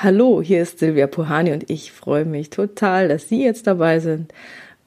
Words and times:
Hallo, 0.00 0.40
hier 0.40 0.62
ist 0.62 0.78
Silvia 0.78 1.08
Puhani 1.08 1.50
und 1.52 1.68
ich 1.68 1.90
freue 1.90 2.24
mich 2.24 2.50
total, 2.50 3.08
dass 3.08 3.28
Sie 3.28 3.42
jetzt 3.42 3.66
dabei 3.66 3.98
sind 3.98 4.32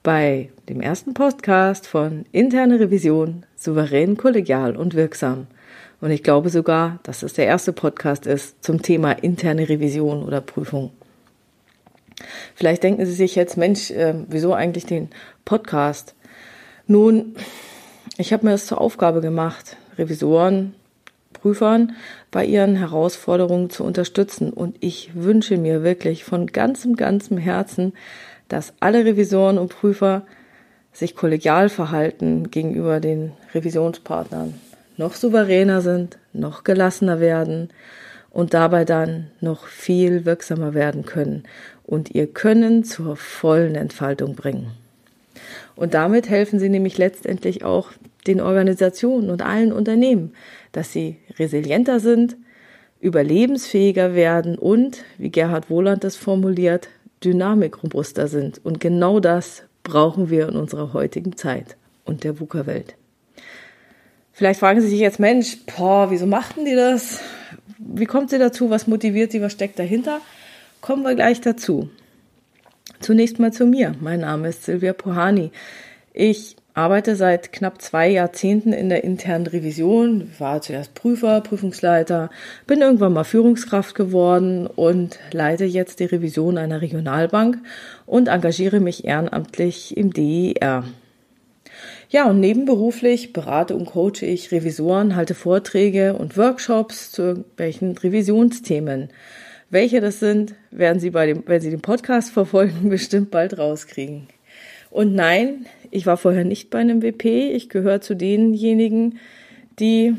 bei 0.03 0.51
dem 0.69 0.79
ersten 0.79 1.13
Podcast 1.13 1.85
von 1.85 2.23
Interne 2.31 2.79
Revision, 2.79 3.45
souverän, 3.57 4.15
kollegial 4.15 4.77
und 4.77 4.93
wirksam. 4.93 5.47
Und 5.99 6.11
ich 6.11 6.23
glaube 6.23 6.47
sogar, 6.47 6.99
dass 7.03 7.23
es 7.23 7.33
der 7.33 7.45
erste 7.45 7.73
Podcast 7.73 8.25
ist 8.25 8.63
zum 8.63 8.81
Thema 8.81 9.11
interne 9.11 9.67
Revision 9.67 10.23
oder 10.23 10.39
Prüfung. 10.39 10.91
Vielleicht 12.55 12.83
denken 12.83 13.05
Sie 13.05 13.11
sich 13.11 13.35
jetzt, 13.35 13.57
Mensch, 13.57 13.91
äh, 13.91 14.13
wieso 14.29 14.53
eigentlich 14.53 14.85
den 14.85 15.09
Podcast? 15.43 16.15
Nun, 16.87 17.35
ich 18.17 18.31
habe 18.31 18.45
mir 18.45 18.53
das 18.53 18.65
zur 18.65 18.79
Aufgabe 18.79 19.19
gemacht, 19.19 19.75
Revisoren 19.97 20.73
Prüfern 21.41 21.93
bei 22.29 22.45
ihren 22.45 22.75
Herausforderungen 22.75 23.69
zu 23.69 23.83
unterstützen. 23.83 24.51
Und 24.51 24.77
ich 24.79 25.11
wünsche 25.15 25.57
mir 25.57 25.83
wirklich 25.83 26.23
von 26.23 26.47
ganzem, 26.47 26.95
ganzem 26.95 27.37
Herzen, 27.37 27.93
dass 28.47 28.73
alle 28.79 29.05
Revisoren 29.05 29.57
und 29.57 29.69
Prüfer 29.69 30.23
sich 30.93 31.15
kollegial 31.15 31.69
verhalten 31.69 32.51
gegenüber 32.51 32.99
den 32.99 33.31
Revisionspartnern, 33.53 34.53
noch 34.97 35.15
souveräner 35.15 35.81
sind, 35.81 36.17
noch 36.33 36.63
gelassener 36.63 37.19
werden 37.19 37.69
und 38.29 38.53
dabei 38.53 38.85
dann 38.85 39.27
noch 39.39 39.67
viel 39.67 40.25
wirksamer 40.25 40.73
werden 40.73 41.05
können 41.05 41.43
und 41.85 42.11
ihr 42.11 42.27
Können 42.27 42.83
zur 42.83 43.15
vollen 43.15 43.75
Entfaltung 43.75 44.35
bringen. 44.35 44.71
Und 45.75 45.93
damit 45.93 46.29
helfen 46.29 46.59
sie 46.59 46.69
nämlich 46.69 46.97
letztendlich 46.97 47.63
auch 47.63 47.91
den 48.27 48.41
Organisationen 48.41 49.29
und 49.29 49.41
allen 49.41 49.71
Unternehmen, 49.71 50.33
dass 50.71 50.91
sie 50.91 51.17
resilienter 51.39 51.99
sind, 51.99 52.37
überlebensfähiger 52.99 54.13
werden 54.13 54.57
und, 54.57 55.03
wie 55.17 55.31
Gerhard 55.31 55.69
Wohland 55.69 56.03
das 56.03 56.15
formuliert, 56.15 56.89
dynamikrobuster 57.23 58.27
sind. 58.27 58.63
Und 58.63 58.79
genau 58.79 59.19
das 59.19 59.63
brauchen 59.83 60.29
wir 60.29 60.49
in 60.49 60.55
unserer 60.55 60.93
heutigen 60.93 61.35
Zeit 61.35 61.77
und 62.05 62.23
der 62.23 62.39
VUCA-Welt. 62.39 62.95
Vielleicht 64.33 64.59
fragen 64.59 64.81
Sie 64.81 64.87
sich 64.87 64.99
jetzt, 64.99 65.19
Mensch, 65.19 65.57
boah, 65.77 66.09
wieso 66.09 66.25
machten 66.25 66.65
die 66.65 66.75
das? 66.75 67.19
Wie 67.77 68.05
kommt 68.05 68.29
sie 68.29 68.39
dazu? 68.39 68.69
Was 68.69 68.87
motiviert 68.87 69.31
sie? 69.31 69.41
Was 69.41 69.51
steckt 69.51 69.77
dahinter? 69.79 70.21
Kommen 70.81 71.03
wir 71.03 71.15
gleich 71.15 71.41
dazu. 71.41 71.89
Zunächst 72.99 73.39
mal 73.39 73.51
zu 73.51 73.65
mir. 73.65 73.95
Mein 73.99 74.21
Name 74.21 74.49
ist 74.49 74.63
Silvia 74.63 74.93
Pohani. 74.93 75.51
Ich 76.13 76.55
arbeite 76.73 77.15
seit 77.15 77.51
knapp 77.51 77.81
zwei 77.81 78.09
Jahrzehnten 78.09 78.73
in 78.73 78.89
der 78.89 79.03
internen 79.03 79.47
Revision, 79.47 80.31
war 80.39 80.61
zuerst 80.61 80.93
Prüfer, 80.93 81.41
Prüfungsleiter, 81.41 82.29
bin 82.67 82.81
irgendwann 82.81 83.13
mal 83.13 83.23
Führungskraft 83.23 83.95
geworden 83.95 84.67
und 84.67 85.19
leite 85.31 85.65
jetzt 85.65 85.99
die 85.99 86.05
Revision 86.05 86.57
einer 86.57 86.81
Regionalbank 86.81 87.57
und 88.05 88.27
engagiere 88.27 88.79
mich 88.79 89.05
ehrenamtlich 89.05 89.97
im 89.97 90.13
DER. 90.13 90.83
Ja, 92.09 92.29
und 92.29 92.41
nebenberuflich 92.41 93.31
berate 93.31 93.75
und 93.75 93.85
coache 93.85 94.25
ich 94.25 94.51
Revisoren, 94.51 95.15
halte 95.15 95.33
Vorträge 95.33 96.13
und 96.13 96.37
Workshops 96.37 97.11
zu 97.11 97.21
irgendwelchen 97.21 97.97
Revisionsthemen. 97.97 99.09
Welche 99.69 100.01
das 100.01 100.19
sind, 100.19 100.55
werden 100.71 100.99
Sie 100.99 101.11
bei 101.11 101.27
dem, 101.27 101.43
wenn 101.45 101.61
Sie 101.61 101.69
den 101.69 101.81
Podcast 101.81 102.31
verfolgen, 102.31 102.89
bestimmt 102.89 103.31
bald 103.31 103.57
rauskriegen. 103.57 104.27
Und 104.89 105.15
nein, 105.15 105.65
ich 105.91 106.05
war 106.05 106.17
vorher 106.17 106.45
nicht 106.45 106.69
bei 106.69 106.79
einem 106.79 107.01
WP. 107.01 107.51
Ich 107.53 107.69
gehöre 107.69 108.01
zu 108.01 108.15
denjenigen, 108.15 109.19
die 109.79 110.15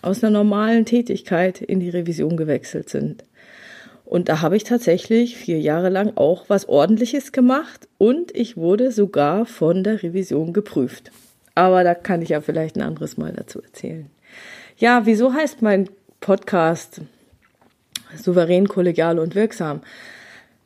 aus 0.00 0.22
einer 0.22 0.30
normalen 0.30 0.84
Tätigkeit 0.84 1.60
in 1.60 1.80
die 1.80 1.90
Revision 1.90 2.36
gewechselt 2.36 2.88
sind. 2.88 3.24
Und 4.04 4.28
da 4.28 4.40
habe 4.40 4.56
ich 4.56 4.64
tatsächlich 4.64 5.36
vier 5.36 5.60
Jahre 5.60 5.88
lang 5.88 6.12
auch 6.16 6.44
was 6.48 6.68
Ordentliches 6.68 7.32
gemacht 7.32 7.88
und 7.98 8.34
ich 8.36 8.56
wurde 8.56 8.92
sogar 8.92 9.46
von 9.46 9.84
der 9.84 10.02
Revision 10.02 10.52
geprüft. 10.52 11.10
Aber 11.54 11.84
da 11.84 11.94
kann 11.94 12.22
ich 12.22 12.30
ja 12.30 12.40
vielleicht 12.40 12.76
ein 12.76 12.82
anderes 12.82 13.16
Mal 13.16 13.32
dazu 13.32 13.62
erzählen. 13.62 14.06
Ja, 14.76 15.06
wieso 15.06 15.32
heißt 15.32 15.62
mein 15.62 15.88
Podcast 16.20 17.00
souverän, 18.16 18.68
kollegial 18.68 19.18
und 19.18 19.34
wirksam? 19.34 19.80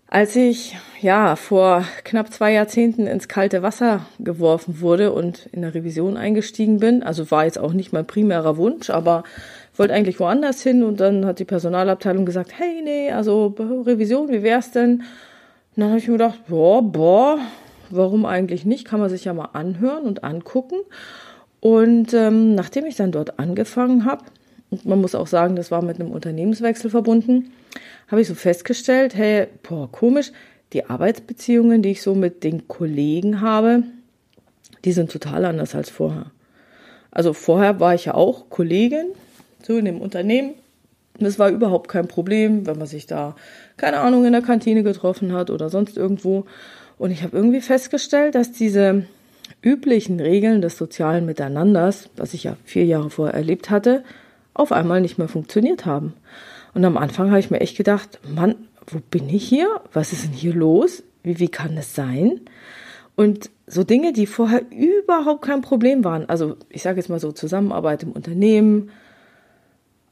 Als 0.09 0.37
ich 0.37 0.77
ja 1.01 1.35
vor 1.35 1.85
knapp 2.05 2.33
zwei 2.33 2.53
Jahrzehnten 2.53 3.09
ins 3.09 3.27
kalte 3.27 3.63
Wasser 3.63 4.07
geworfen 4.21 4.81
wurde 4.81 5.13
und 5.13 5.47
in 5.51 5.63
der 5.63 5.75
Revision 5.75 6.17
eingestiegen 6.17 6.79
bin, 6.79 7.03
also 7.03 7.31
war 7.33 7.45
jetzt 7.45 7.59
auch 7.59 7.73
nicht 7.73 7.93
mein 7.93 8.07
primärer 8.07 8.57
Wunsch, 8.57 8.89
aber 8.89 9.25
wollte 9.77 9.95
eigentlich 9.95 10.21
woanders 10.21 10.63
hin 10.63 10.85
und 10.85 11.01
dann 11.01 11.27
hat 11.27 11.41
die 11.41 11.45
Personalabteilung 11.45 12.25
gesagt, 12.25 12.53
hey, 12.57 12.83
nee, 12.85 13.11
also 13.11 13.55
Revision, 13.59 14.29
wie 14.29 14.45
wär's 14.45 14.71
denn? 14.71 15.01
Und 15.01 15.83
dann 15.83 15.89
habe 15.89 15.99
ich 15.99 16.07
mir 16.07 16.15
gedacht, 16.15 16.39
boah, 16.47 16.83
boah, 16.83 17.39
warum 17.91 18.27
eigentlich 18.27 18.65
nicht? 18.65 18.87
Kann 18.87 19.01
man 19.01 19.11
sich 19.11 19.25
ja 19.25 19.35
mal 19.35 19.51
anhören 19.55 20.05
und 20.05 20.23
angucken. 20.23 20.77
Und 21.61 22.15
ähm, 22.15 22.55
nachdem 22.55 22.87
ich 22.87 22.95
dann 22.95 23.11
dort 23.11 23.41
angefangen 23.41 24.05
habe, 24.05 24.25
und 24.71 24.85
man 24.85 25.01
muss 25.01 25.15
auch 25.15 25.27
sagen, 25.27 25.57
das 25.57 25.71
war 25.71 25.83
mit 25.83 26.01
einem 26.01 26.11
Unternehmenswechsel 26.11 26.91
verbunden, 26.91 27.53
habe 28.09 28.21
ich 28.21 28.29
so 28.29 28.35
festgestellt, 28.35 29.15
hey, 29.15 29.47
boah, 29.63 29.91
komisch, 29.91 30.33
die 30.73 30.85
Arbeitsbeziehungen, 30.85 31.83
die 31.83 31.93
ich 31.93 32.03
so 32.03 32.15
mit 32.15 32.43
den 32.43 32.69
Kollegen 32.69 33.41
habe, 33.41 33.85
die 34.85 34.93
sind 34.93 35.11
total 35.11 35.45
anders 35.45 35.75
als 35.75 35.91
vorher. 35.91 36.31
Also 37.11 37.33
vorher 37.33 37.81
war 37.81 37.95
ich 37.95 38.07
ja 38.07 38.15
auch 38.15 38.51
Kollegin, 38.51 39.07
so 39.63 39.77
in 39.77 39.85
dem 39.85 40.01
Unternehmen. 40.01 40.55
Das 41.19 41.39
war 41.39 41.49
überhaupt 41.49 41.89
kein 41.89 42.09
Problem, 42.09 42.67
wenn 42.67 42.79
man 42.79 42.87
sich 42.87 43.07
da, 43.07 43.37
keine 43.77 44.01
Ahnung, 44.01 44.27
in 44.27 44.33
der 44.33 44.43
Kantine 44.43 44.83
getroffen 44.83 45.33
hat 45.33 45.51
oder 45.51 45.71
sonst 45.71 45.97
irgendwo. 45.97 46.45
Und 46.99 47.11
ich 47.11 47.23
habe 47.23 47.37
irgendwie 47.37 47.63
festgestellt, 47.63 48.35
dass 48.35 48.53
diese 48.53 49.07
üblichen 49.63 50.21
Regeln 50.21 50.61
des 50.61 50.77
sozialen 50.77 51.25
Miteinanders, 51.25 52.11
was 52.17 52.35
ich 52.35 52.45
ja 52.45 52.57
vier 52.65 52.85
Jahre 52.85 53.11
vorher 53.11 53.35
erlebt 53.35 53.71
hatte, 53.71 54.05
auf 54.59 54.73
einmal 54.73 55.01
nicht 55.01 55.19
mehr 55.19 55.29
funktioniert 55.29 55.87
haben. 55.87 56.15
Und 56.75 56.85
am 56.85 56.97
Anfang 56.97 57.31
habe 57.31 57.41
ich 57.41 57.51
mir 57.51 57.61
echt 57.61 57.77
gedacht, 57.77 58.21
Mann, 58.35 58.55
wo 58.87 59.01
bin 59.11 59.29
ich 59.29 59.49
hier? 59.49 59.81
Was 59.93 60.13
ist 60.13 60.25
denn 60.25 60.33
hier 60.33 60.55
los? 60.55 61.03
Wie, 61.23 61.39
wie 61.39 61.49
kann 61.49 61.77
das 61.77 61.95
sein? 61.95 62.41
Und 63.17 63.51
so 63.67 63.83
Dinge, 63.83 64.13
die 64.13 64.27
vorher 64.27 64.63
überhaupt 64.71 65.43
kein 65.43 65.63
Problem 65.63 66.05
waren, 66.05 66.29
also 66.29 66.57
ich 66.69 66.83
sage 66.83 66.99
jetzt 66.99 67.09
mal 67.09 67.19
so 67.19 67.33
Zusammenarbeit 67.33 68.03
im 68.03 68.13
Unternehmen, 68.13 68.91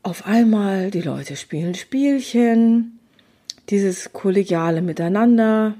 auf 0.02 0.26
einmal 0.26 0.90
die 0.90 1.02
Leute 1.02 1.36
spielen 1.36 1.74
Spielchen, 1.74 2.98
dieses 3.70 4.12
kollegiale 4.12 4.82
Miteinander, 4.82 5.74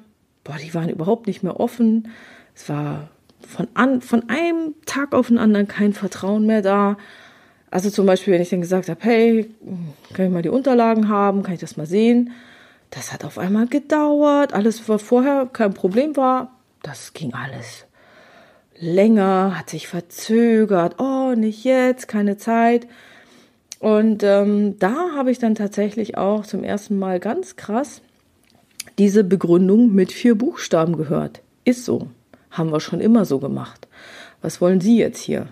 boah, 0.45 0.57
die 0.57 0.73
waren 0.75 0.89
überhaupt 0.89 1.27
nicht 1.27 1.43
mehr 1.43 1.61
offen. 1.61 2.09
Es 2.55 2.69
war 2.69 3.09
von, 3.47 3.69
an, 3.75 4.01
von 4.01 4.29
einem 4.29 4.75
Tag 4.87 5.15
auf 5.15 5.29
den 5.29 5.39
anderen 5.39 5.69
kein 5.69 5.93
Vertrauen 5.93 6.47
mehr 6.47 6.63
da. 6.63 6.97
Also 7.75 7.91
zum 7.91 8.07
Beispiel, 8.07 8.33
wenn 8.33 8.41
ich 8.41 8.51
dann 8.51 8.61
gesagt 8.61 8.89
habe, 8.89 9.01
hey, 9.03 9.51
kann 10.13 10.27
ich 10.27 10.33
mal 10.33 10.43
die 10.43 10.49
Unterlagen 10.49 11.09
haben, 11.09 11.43
kann 11.43 11.55
ich 11.55 11.61
das 11.61 11.77
mal 11.77 11.87
sehen? 11.87 12.31
Das 12.91 13.13
hat 13.13 13.25
auf 13.25 13.37
einmal 13.37 13.67
gedauert. 13.67 14.53
Alles, 14.53 14.89
was 14.89 15.03
vorher 15.03 15.49
kein 15.53 15.75
Problem 15.75 16.17
war, 16.17 16.53
das 16.85 17.15
ging 17.15 17.35
alles 17.35 17.87
länger, 18.79 19.59
hat 19.59 19.71
sich 19.71 19.89
verzögert. 19.89 21.01
Oh, 21.01 21.35
nicht 21.37 21.65
jetzt, 21.65 22.07
keine 22.07 22.37
Zeit. 22.37 22.87
Und 23.81 24.23
ähm, 24.23 24.79
da 24.79 25.11
habe 25.17 25.33
ich 25.33 25.41
dann 25.41 25.57
tatsächlich 25.57 26.17
auch 26.17 26.47
zum 26.47 26.63
ersten 26.63 26.97
Mal 26.97 27.19
ganz 27.19 27.57
krass 27.57 28.03
diese 28.99 29.25
Begründung 29.25 29.93
mit 29.93 30.13
vier 30.13 30.37
Buchstaben 30.39 30.97
gehört. 30.97 31.43
Ist 31.65 31.85
so. 31.85 32.07
Haben 32.53 32.71
wir 32.71 32.79
schon 32.79 33.01
immer 33.01 33.25
so 33.25 33.41
gemacht. 33.41 33.89
Was 34.43 34.61
wollen 34.61 34.81
Sie 34.81 34.97
jetzt 34.97 35.19
hier? 35.19 35.49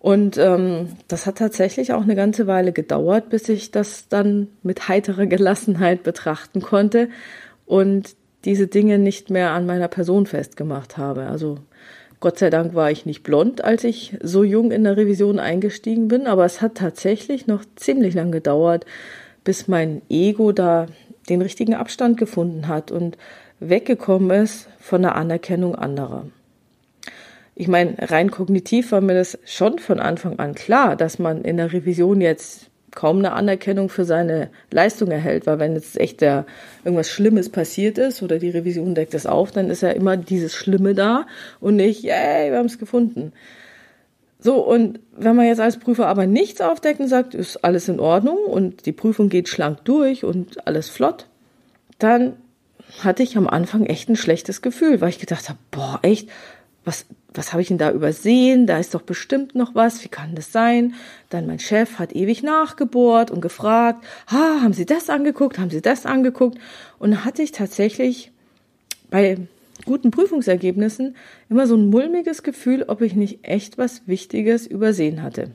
Und 0.00 0.38
ähm, 0.38 0.90
das 1.08 1.26
hat 1.26 1.38
tatsächlich 1.38 1.92
auch 1.92 2.02
eine 2.02 2.14
ganze 2.14 2.46
Weile 2.46 2.72
gedauert, 2.72 3.30
bis 3.30 3.48
ich 3.48 3.72
das 3.72 4.08
dann 4.08 4.48
mit 4.62 4.88
heiterer 4.88 5.26
Gelassenheit 5.26 6.04
betrachten 6.04 6.60
konnte 6.60 7.08
und 7.66 8.14
diese 8.44 8.68
Dinge 8.68 8.98
nicht 8.98 9.30
mehr 9.30 9.50
an 9.50 9.66
meiner 9.66 9.88
Person 9.88 10.26
festgemacht 10.26 10.96
habe. 10.96 11.26
Also 11.26 11.58
Gott 12.20 12.38
sei 12.38 12.50
Dank 12.50 12.74
war 12.74 12.90
ich 12.90 13.06
nicht 13.06 13.24
blond, 13.24 13.64
als 13.64 13.82
ich 13.82 14.16
so 14.22 14.44
jung 14.44 14.70
in 14.70 14.84
der 14.84 14.96
Revision 14.96 15.40
eingestiegen 15.40 16.06
bin, 16.06 16.26
aber 16.26 16.44
es 16.44 16.60
hat 16.62 16.76
tatsächlich 16.76 17.48
noch 17.48 17.64
ziemlich 17.74 18.14
lang 18.14 18.30
gedauert, 18.30 18.86
bis 19.42 19.66
mein 19.66 20.02
Ego 20.08 20.52
da 20.52 20.86
den 21.28 21.42
richtigen 21.42 21.74
Abstand 21.74 22.16
gefunden 22.16 22.68
hat 22.68 22.92
und 22.92 23.18
weggekommen 23.60 24.30
ist 24.42 24.68
von 24.78 25.02
der 25.02 25.16
Anerkennung 25.16 25.74
anderer 25.74 26.26
ich 27.60 27.66
meine, 27.66 27.96
rein 27.98 28.30
kognitiv 28.30 28.92
war 28.92 29.00
mir 29.00 29.14
das 29.14 29.36
schon 29.44 29.80
von 29.80 29.98
Anfang 29.98 30.38
an 30.38 30.54
klar, 30.54 30.94
dass 30.94 31.18
man 31.18 31.42
in 31.42 31.56
der 31.56 31.72
Revision 31.72 32.20
jetzt 32.20 32.70
kaum 32.92 33.18
eine 33.18 33.32
Anerkennung 33.32 33.88
für 33.88 34.04
seine 34.04 34.50
Leistung 34.70 35.10
erhält, 35.10 35.48
weil 35.48 35.58
wenn 35.58 35.74
jetzt 35.74 35.98
echt 35.98 36.20
der, 36.20 36.46
irgendwas 36.84 37.10
Schlimmes 37.10 37.50
passiert 37.50 37.98
ist 37.98 38.22
oder 38.22 38.38
die 38.38 38.50
Revision 38.50 38.94
deckt 38.94 39.12
es 39.12 39.26
auf, 39.26 39.50
dann 39.50 39.70
ist 39.70 39.82
ja 39.82 39.90
immer 39.90 40.16
dieses 40.16 40.54
Schlimme 40.54 40.94
da 40.94 41.26
und 41.58 41.74
nicht, 41.74 42.04
yay, 42.04 42.52
wir 42.52 42.58
haben 42.58 42.66
es 42.66 42.78
gefunden. 42.78 43.32
So, 44.38 44.64
und 44.64 45.00
wenn 45.16 45.34
man 45.34 45.46
jetzt 45.46 45.60
als 45.60 45.80
Prüfer 45.80 46.06
aber 46.06 46.28
nichts 46.28 46.60
aufdeckt 46.60 47.00
und 47.00 47.08
sagt, 47.08 47.34
ist 47.34 47.64
alles 47.64 47.88
in 47.88 47.98
Ordnung 47.98 48.38
und 48.38 48.86
die 48.86 48.92
Prüfung 48.92 49.30
geht 49.30 49.48
schlank 49.48 49.84
durch 49.84 50.22
und 50.22 50.64
alles 50.64 50.88
flott, 50.88 51.26
dann 51.98 52.34
hatte 53.02 53.24
ich 53.24 53.36
am 53.36 53.48
Anfang 53.48 53.84
echt 53.84 54.08
ein 54.08 54.16
schlechtes 54.16 54.62
Gefühl, 54.62 55.00
weil 55.00 55.08
ich 55.08 55.18
gedacht 55.18 55.48
habe, 55.48 55.58
boah, 55.72 55.98
echt, 56.02 56.28
was, 56.84 57.06
was 57.34 57.52
habe 57.52 57.62
ich 57.62 57.68
denn 57.68 57.78
da 57.78 57.90
übersehen? 57.90 58.66
Da 58.66 58.78
ist 58.78 58.94
doch 58.94 59.02
bestimmt 59.02 59.54
noch 59.54 59.74
was. 59.74 60.04
Wie 60.04 60.08
kann 60.08 60.34
das 60.34 60.52
sein? 60.52 60.94
Dann 61.28 61.46
mein 61.46 61.58
Chef 61.58 61.98
hat 61.98 62.14
ewig 62.14 62.42
nachgebohrt 62.42 63.30
und 63.30 63.40
gefragt, 63.40 64.04
ha, 64.28 64.60
haben 64.62 64.72
Sie 64.72 64.86
das 64.86 65.10
angeguckt? 65.10 65.58
Haben 65.58 65.70
Sie 65.70 65.82
das 65.82 66.06
angeguckt? 66.06 66.58
Und 66.98 67.10
da 67.10 67.24
hatte 67.24 67.42
ich 67.42 67.52
tatsächlich 67.52 68.32
bei 69.10 69.38
guten 69.84 70.10
Prüfungsergebnissen 70.10 71.16
immer 71.48 71.66
so 71.66 71.76
ein 71.76 71.90
mulmiges 71.90 72.42
Gefühl, 72.42 72.84
ob 72.88 73.02
ich 73.02 73.14
nicht 73.14 73.40
echt 73.42 73.78
was 73.78 74.06
Wichtiges 74.06 74.66
übersehen 74.66 75.22
hatte. 75.22 75.50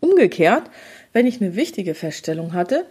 Umgekehrt, 0.00 0.64
wenn 1.12 1.26
ich 1.26 1.40
eine 1.40 1.54
wichtige 1.54 1.94
Feststellung 1.94 2.52
hatte, 2.54 2.86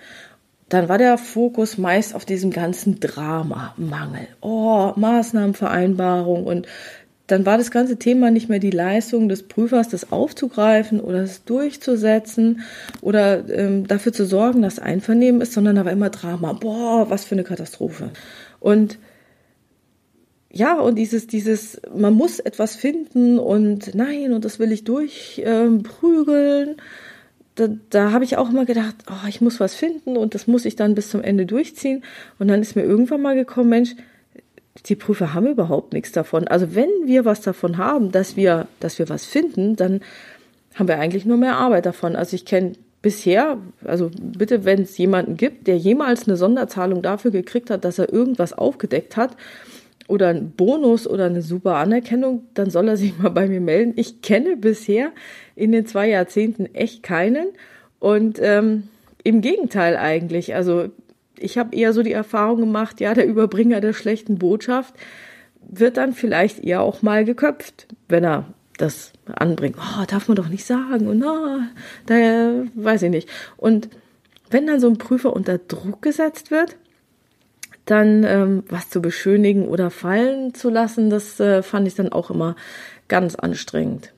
dann 0.69 0.87
war 0.87 0.97
der 0.97 1.17
Fokus 1.17 1.77
meist 1.77 2.15
auf 2.15 2.23
diesem 2.23 2.51
ganzen 2.51 3.01
Drama, 3.01 3.73
Mangel, 3.75 4.27
oh, 4.39 4.93
Maßnahmenvereinbarung 4.95 6.45
und 6.45 6.65
dann 7.31 7.45
war 7.45 7.57
das 7.57 7.71
ganze 7.71 7.97
Thema 7.97 8.29
nicht 8.29 8.49
mehr 8.49 8.59
die 8.59 8.71
Leistung 8.71 9.29
des 9.29 9.43
Prüfers, 9.43 9.87
das 9.89 10.11
aufzugreifen 10.11 10.99
oder 10.99 11.23
es 11.23 11.45
durchzusetzen 11.45 12.61
oder 13.01 13.47
ähm, 13.49 13.87
dafür 13.87 14.11
zu 14.11 14.25
sorgen, 14.25 14.61
dass 14.61 14.79
Einvernehmen 14.79 15.41
ist, 15.41 15.53
sondern 15.53 15.77
da 15.77 15.85
war 15.85 15.91
immer 15.91 16.09
Drama. 16.09 16.53
Boah, 16.53 17.09
was 17.09 17.23
für 17.23 17.35
eine 17.35 17.43
Katastrophe. 17.43 18.09
Und 18.59 18.99
ja, 20.51 20.79
und 20.79 20.95
dieses, 20.95 21.27
dieses, 21.27 21.81
man 21.95 22.13
muss 22.13 22.39
etwas 22.39 22.75
finden 22.75 23.39
und 23.39 23.95
nein, 23.95 24.33
und 24.33 24.43
das 24.43 24.59
will 24.59 24.73
ich 24.73 24.83
durchprügeln. 24.83 26.69
Ähm, 26.69 26.75
da, 27.55 27.69
da 27.89 28.11
habe 28.11 28.25
ich 28.25 28.37
auch 28.37 28.49
immer 28.49 28.65
gedacht, 28.65 28.95
oh, 29.09 29.27
ich 29.27 29.39
muss 29.39 29.59
was 29.59 29.75
finden 29.75 30.17
und 30.17 30.35
das 30.35 30.47
muss 30.47 30.65
ich 30.65 30.75
dann 30.75 30.95
bis 30.95 31.09
zum 31.09 31.21
Ende 31.21 31.45
durchziehen. 31.45 32.03
Und 32.39 32.49
dann 32.49 32.61
ist 32.61 32.75
mir 32.75 32.83
irgendwann 32.83 33.21
mal 33.21 33.35
gekommen, 33.35 33.69
Mensch, 33.69 33.95
die 34.85 34.95
Prüfer 34.95 35.33
haben 35.33 35.47
überhaupt 35.47 35.93
nichts 35.93 36.11
davon. 36.11 36.47
Also 36.47 36.75
wenn 36.75 36.89
wir 37.05 37.25
was 37.25 37.41
davon 37.41 37.77
haben, 37.77 38.11
dass 38.11 38.35
wir, 38.35 38.67
dass 38.79 38.99
wir 38.99 39.09
was 39.09 39.25
finden, 39.25 39.75
dann 39.75 40.01
haben 40.75 40.87
wir 40.87 40.99
eigentlich 40.99 41.25
nur 41.25 41.37
mehr 41.37 41.57
Arbeit 41.57 41.85
davon. 41.85 42.15
Also 42.15 42.35
ich 42.35 42.45
kenne 42.45 42.73
bisher, 43.01 43.57
also 43.83 44.11
bitte, 44.19 44.63
wenn 44.63 44.83
es 44.83 44.97
jemanden 44.97 45.35
gibt, 45.35 45.67
der 45.67 45.77
jemals 45.77 46.27
eine 46.27 46.37
Sonderzahlung 46.37 47.01
dafür 47.01 47.31
gekriegt 47.31 47.69
hat, 47.69 47.83
dass 47.83 47.99
er 47.99 48.11
irgendwas 48.11 48.53
aufgedeckt 48.53 49.17
hat 49.17 49.35
oder 50.07 50.29
einen 50.29 50.51
Bonus 50.51 51.07
oder 51.07 51.25
eine 51.25 51.41
super 51.41 51.75
Anerkennung, 51.75 52.43
dann 52.53 52.69
soll 52.69 52.87
er 52.87 52.97
sich 52.97 53.17
mal 53.21 53.29
bei 53.29 53.47
mir 53.47 53.61
melden. 53.61 53.93
Ich 53.95 54.21
kenne 54.21 54.55
bisher 54.55 55.11
in 55.55 55.71
den 55.71 55.85
zwei 55.85 56.09
Jahrzehnten 56.09 56.73
echt 56.73 57.03
keinen 57.03 57.47
und 57.99 58.39
ähm, 58.41 58.83
im 59.23 59.41
Gegenteil 59.41 59.97
eigentlich. 59.97 60.55
Also 60.55 60.89
ich 61.43 61.57
habe 61.57 61.75
eher 61.75 61.93
so 61.93 62.03
die 62.03 62.11
Erfahrung 62.11 62.59
gemacht, 62.59 62.99
ja, 62.99 63.13
der 63.13 63.25
Überbringer 63.25 63.81
der 63.81 63.93
schlechten 63.93 64.37
Botschaft 64.37 64.93
wird 65.61 65.97
dann 65.97 66.13
vielleicht 66.13 66.59
eher 66.59 66.81
auch 66.81 67.01
mal 67.01 67.25
geköpft, 67.25 67.87
wenn 68.07 68.23
er 68.23 68.45
das 68.77 69.13
anbringt. 69.25 69.77
Oh, 69.77 70.03
darf 70.07 70.27
man 70.27 70.35
doch 70.35 70.49
nicht 70.49 70.65
sagen. 70.65 71.07
Und 71.07 71.23
oh, 71.23 71.59
da 72.07 72.63
weiß 72.73 73.03
ich 73.03 73.09
nicht. 73.09 73.29
Und 73.57 73.89
wenn 74.49 74.67
dann 74.67 74.79
so 74.79 74.87
ein 74.87 74.97
Prüfer 74.97 75.33
unter 75.33 75.57
Druck 75.57 76.01
gesetzt 76.01 76.51
wird, 76.51 76.77
dann 77.85 78.23
ähm, 78.23 78.63
was 78.69 78.89
zu 78.89 79.01
beschönigen 79.01 79.67
oder 79.67 79.89
fallen 79.89 80.53
zu 80.53 80.69
lassen, 80.69 81.09
das 81.09 81.39
äh, 81.39 81.63
fand 81.63 81.87
ich 81.87 81.95
dann 81.95 82.11
auch 82.11 82.29
immer 82.29 82.55
ganz 83.07 83.35
anstrengend. 83.35 84.13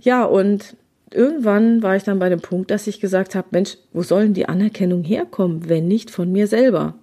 Ja, 0.00 0.24
und 0.24 0.76
irgendwann 1.12 1.82
war 1.82 1.96
ich 1.96 2.04
dann 2.04 2.18
bei 2.18 2.28
dem 2.28 2.40
Punkt, 2.40 2.70
dass 2.70 2.86
ich 2.86 3.00
gesagt 3.00 3.34
habe, 3.34 3.48
Mensch, 3.50 3.76
wo 3.92 4.02
sollen 4.02 4.34
die 4.34 4.48
Anerkennung 4.48 5.04
herkommen, 5.04 5.68
wenn 5.68 5.88
nicht 5.88 6.10
von 6.10 6.30
mir 6.30 6.46
selber? 6.46 6.94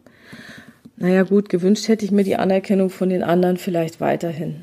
Naja 0.97 1.23
gut, 1.23 1.49
gewünscht 1.49 1.87
hätte 1.87 2.05
ich 2.05 2.11
mir 2.11 2.23
die 2.23 2.37
Anerkennung 2.37 2.89
von 2.89 3.09
den 3.09 3.23
anderen 3.23 3.57
vielleicht 3.57 4.01
weiterhin. 4.01 4.55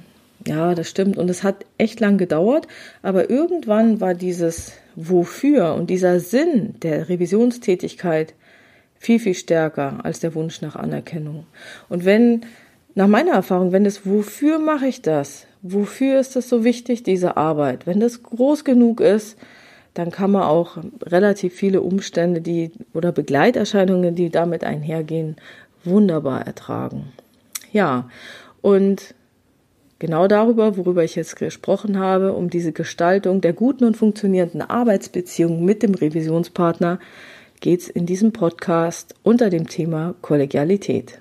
Ja, 0.47 0.75
das 0.75 0.91
stimmt. 0.91 1.17
Und 1.17 1.31
es 1.31 1.43
hat 1.43 1.65
echt 1.79 2.01
lang 2.01 2.19
gedauert, 2.19 2.67
aber 3.03 3.31
irgendwann 3.31 4.01
war 4.01 4.15
dieses 4.15 4.73
Wofür 4.97 5.75
und 5.75 5.91
dieser 5.91 6.21
Sinn 6.21 6.75
der 6.83 7.09
Revisionstätigkeit 7.09 8.35
viel, 8.99 9.19
viel 9.19 9.35
stärker 9.35 10.05
als 10.05 10.21
der 10.21 10.35
Wunsch 10.35 10.61
nach 10.61 10.77
Anerkennung. 10.77 11.47
Und 11.89 12.05
wenn, 12.05 12.47
nach 12.95 13.09
meiner 13.09 13.33
Erfahrung, 13.33 13.73
wenn 13.73 13.87
es 13.87 14.07
Wofür 14.07 14.59
mache 14.59 14.87
ich 14.87 15.03
das? 15.03 15.47
Wofür 15.65 16.21
ist 16.21 16.37
das 16.37 16.49
so 16.49 16.63
wichtig, 16.63 17.03
diese 17.03 17.37
Arbeit? 17.37 17.87
Wenn 17.87 17.99
das 17.99 18.23
groß 18.23 18.65
genug 18.65 19.01
ist, 19.01 19.37
dann 19.95 20.11
kann 20.11 20.31
man 20.31 20.43
auch 20.43 20.77
relativ 21.03 21.55
viele 21.55 21.81
Umstände, 21.81 22.41
die 22.41 22.71
oder 22.93 23.13
Begleiterscheinungen, 23.13 24.15
die 24.15 24.29
damit 24.29 24.63
einhergehen, 24.63 25.37
wunderbar 25.83 26.47
ertragen. 26.47 27.13
Ja, 27.73 28.09
und 28.61 29.15
genau 29.99 30.29
darüber, 30.29 30.77
worüber 30.77 31.03
ich 31.03 31.15
jetzt 31.15 31.37
gesprochen 31.37 31.99
habe, 31.99 32.35
um 32.35 32.51
diese 32.51 32.73
Gestaltung 32.73 33.41
der 33.41 33.55
guten 33.55 33.85
und 33.85 33.97
funktionierenden 33.97 34.63
Arbeitsbeziehung 34.63 35.65
mit 35.65 35.83
dem 35.83 35.95
Revisionspartner, 35.95 36.99
geht 37.61 37.81
es 37.81 37.89
in 37.89 38.05
diesem 38.05 38.33
Podcast 38.33 39.15
unter 39.23 39.49
dem 39.49 39.67
Thema 39.67 40.15
Kollegialität. 40.21 41.21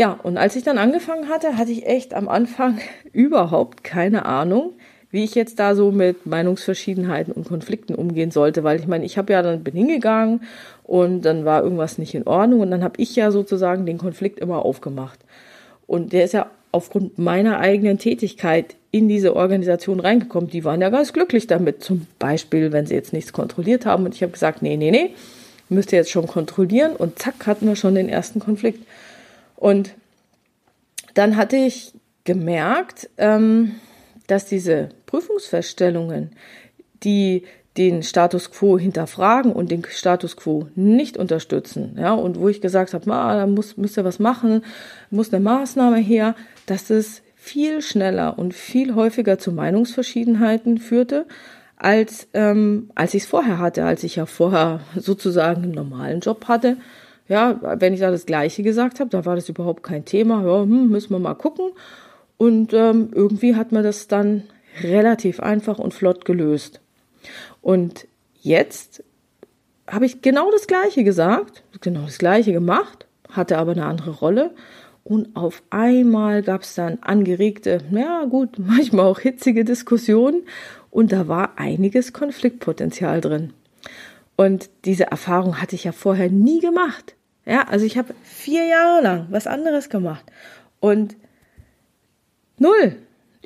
Ja, 0.00 0.18
und 0.22 0.38
als 0.38 0.56
ich 0.56 0.62
dann 0.62 0.78
angefangen 0.78 1.28
hatte, 1.28 1.58
hatte 1.58 1.72
ich 1.72 1.84
echt 1.84 2.14
am 2.14 2.26
Anfang 2.26 2.78
überhaupt 3.12 3.84
keine 3.84 4.24
Ahnung, 4.24 4.72
wie 5.10 5.24
ich 5.24 5.34
jetzt 5.34 5.58
da 5.58 5.74
so 5.74 5.92
mit 5.92 6.24
Meinungsverschiedenheiten 6.24 7.34
und 7.34 7.46
Konflikten 7.46 7.94
umgehen 7.94 8.30
sollte, 8.30 8.64
weil 8.64 8.80
ich 8.80 8.86
meine, 8.86 9.04
ich 9.04 9.18
habe 9.18 9.34
ja 9.34 9.42
dann 9.42 9.62
bin 9.62 9.74
hingegangen 9.74 10.44
und 10.84 11.20
dann 11.26 11.44
war 11.44 11.62
irgendwas 11.62 11.98
nicht 11.98 12.14
in 12.14 12.26
Ordnung 12.26 12.60
und 12.60 12.70
dann 12.70 12.82
habe 12.82 12.94
ich 12.96 13.14
ja 13.14 13.30
sozusagen 13.30 13.84
den 13.84 13.98
Konflikt 13.98 14.38
immer 14.38 14.64
aufgemacht. 14.64 15.20
Und 15.86 16.14
der 16.14 16.24
ist 16.24 16.32
ja 16.32 16.50
aufgrund 16.72 17.18
meiner 17.18 17.58
eigenen 17.58 17.98
Tätigkeit 17.98 18.76
in 18.92 19.06
diese 19.06 19.36
Organisation 19.36 20.00
reingekommen. 20.00 20.48
Die 20.48 20.64
waren 20.64 20.80
ja 20.80 20.88
ganz 20.88 21.12
glücklich 21.12 21.46
damit. 21.46 21.84
Zum 21.84 22.06
Beispiel, 22.18 22.72
wenn 22.72 22.86
sie 22.86 22.94
jetzt 22.94 23.12
nichts 23.12 23.34
kontrolliert 23.34 23.84
haben 23.84 24.06
und 24.06 24.14
ich 24.14 24.22
habe 24.22 24.32
gesagt, 24.32 24.62
nee, 24.62 24.78
nee, 24.78 24.92
nee, 24.92 25.10
müsst 25.68 25.92
ihr 25.92 25.98
jetzt 25.98 26.10
schon 26.10 26.26
kontrollieren 26.26 26.96
und 26.96 27.18
zack 27.18 27.46
hatten 27.46 27.66
wir 27.66 27.76
schon 27.76 27.96
den 27.96 28.08
ersten 28.08 28.40
Konflikt. 28.40 28.86
Und 29.60 29.92
dann 31.14 31.36
hatte 31.36 31.56
ich 31.56 31.92
gemerkt, 32.24 33.10
ähm, 33.18 33.76
dass 34.26 34.46
diese 34.46 34.90
Prüfungsfeststellungen, 35.06 36.30
die 37.02 37.44
den 37.76 38.02
Status 38.02 38.50
quo 38.50 38.78
hinterfragen 38.78 39.52
und 39.52 39.70
den 39.70 39.84
Status 39.88 40.36
quo 40.36 40.68
nicht 40.74 41.16
unterstützen, 41.16 41.96
ja, 41.98 42.12
und 42.12 42.38
wo 42.38 42.48
ich 42.48 42.60
gesagt 42.60 42.94
habe, 42.94 43.06
da 43.06 43.46
muss, 43.46 43.76
müsst 43.76 43.96
ihr 43.96 44.04
was 44.04 44.18
machen, 44.18 44.62
muss 45.10 45.32
eine 45.32 45.42
Maßnahme 45.42 45.98
her, 45.98 46.34
dass 46.66 46.90
es 46.90 47.22
viel 47.36 47.80
schneller 47.80 48.38
und 48.38 48.54
viel 48.54 48.94
häufiger 48.94 49.38
zu 49.38 49.52
Meinungsverschiedenheiten 49.52 50.78
führte, 50.78 51.26
als, 51.76 52.28
ähm, 52.34 52.90
als 52.94 53.14
ich 53.14 53.22
es 53.22 53.28
vorher 53.28 53.58
hatte, 53.58 53.84
als 53.84 54.04
ich 54.04 54.16
ja 54.16 54.26
vorher 54.26 54.80
sozusagen 54.94 55.62
einen 55.62 55.72
normalen 55.72 56.20
Job 56.20 56.48
hatte 56.48 56.76
ja, 57.30 57.60
wenn 57.80 57.94
ich 57.94 58.00
da 58.00 58.10
das 58.10 58.26
Gleiche 58.26 58.64
gesagt 58.64 58.98
habe, 58.98 59.08
da 59.08 59.24
war 59.24 59.36
das 59.36 59.48
überhaupt 59.48 59.84
kein 59.84 60.04
Thema. 60.04 60.44
Ja, 60.44 60.62
hm, 60.62 60.88
müssen 60.88 61.10
wir 61.10 61.20
mal 61.20 61.34
gucken. 61.34 61.70
Und 62.36 62.72
ähm, 62.74 63.10
irgendwie 63.14 63.54
hat 63.54 63.70
man 63.70 63.84
das 63.84 64.08
dann 64.08 64.42
relativ 64.82 65.38
einfach 65.38 65.78
und 65.78 65.94
flott 65.94 66.24
gelöst. 66.24 66.80
Und 67.62 68.08
jetzt 68.40 69.04
habe 69.86 70.06
ich 70.06 70.22
genau 70.22 70.50
das 70.50 70.66
Gleiche 70.66 71.04
gesagt, 71.04 71.62
genau 71.80 72.02
das 72.02 72.18
Gleiche 72.18 72.52
gemacht, 72.52 73.06
hatte 73.30 73.58
aber 73.58 73.72
eine 73.72 73.86
andere 73.86 74.10
Rolle. 74.10 74.50
Und 75.04 75.36
auf 75.36 75.62
einmal 75.70 76.42
gab 76.42 76.62
es 76.62 76.74
dann 76.74 76.98
angeregte, 77.00 77.80
ja 77.92 78.24
gut, 78.24 78.58
manchmal 78.58 79.06
auch 79.06 79.20
hitzige 79.20 79.64
Diskussionen. 79.64 80.42
Und 80.90 81.12
da 81.12 81.28
war 81.28 81.52
einiges 81.60 82.12
Konfliktpotenzial 82.12 83.20
drin. 83.20 83.52
Und 84.34 84.68
diese 84.84 85.04
Erfahrung 85.04 85.60
hatte 85.60 85.76
ich 85.76 85.84
ja 85.84 85.92
vorher 85.92 86.28
nie 86.28 86.58
gemacht. 86.58 87.14
Ja, 87.50 87.62
also 87.62 87.84
ich 87.84 87.98
habe 87.98 88.14
vier 88.22 88.64
Jahre 88.64 89.02
lang 89.02 89.26
was 89.30 89.48
anderes 89.48 89.88
gemacht 89.88 90.24
und 90.78 91.16
null, 92.58 92.94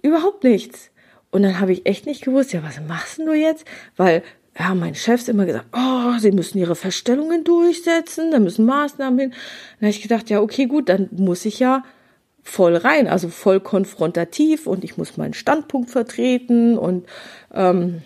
überhaupt 0.02 0.44
nichts. 0.44 0.90
Und 1.30 1.42
dann 1.42 1.58
habe 1.58 1.72
ich 1.72 1.86
echt 1.86 2.04
nicht 2.04 2.22
gewusst, 2.22 2.52
ja, 2.52 2.62
was 2.62 2.80
machst 2.86 3.18
du 3.18 3.32
jetzt? 3.32 3.64
Weil 3.96 4.22
ja, 4.58 4.74
mein 4.74 4.94
Chef 4.94 5.26
immer 5.26 5.46
gesagt, 5.46 5.68
oh, 5.72 6.18
sie 6.18 6.32
müssen 6.32 6.58
ihre 6.58 6.76
Verstellungen 6.76 7.44
durchsetzen, 7.44 8.30
da 8.30 8.40
müssen 8.40 8.66
Maßnahmen 8.66 9.18
hin. 9.18 9.30
Dann 9.30 9.86
habe 9.88 9.96
ich 9.96 10.02
gedacht, 10.02 10.28
ja, 10.28 10.40
okay, 10.42 10.66
gut, 10.66 10.90
dann 10.90 11.08
muss 11.12 11.46
ich 11.46 11.58
ja 11.58 11.82
voll 12.42 12.76
rein, 12.76 13.08
also 13.08 13.30
voll 13.30 13.58
konfrontativ 13.58 14.66
und 14.66 14.84
ich 14.84 14.98
muss 14.98 15.16
meinen 15.16 15.32
Standpunkt 15.32 15.88
vertreten 15.88 16.76
und 16.76 17.06
ähm, 17.54 18.02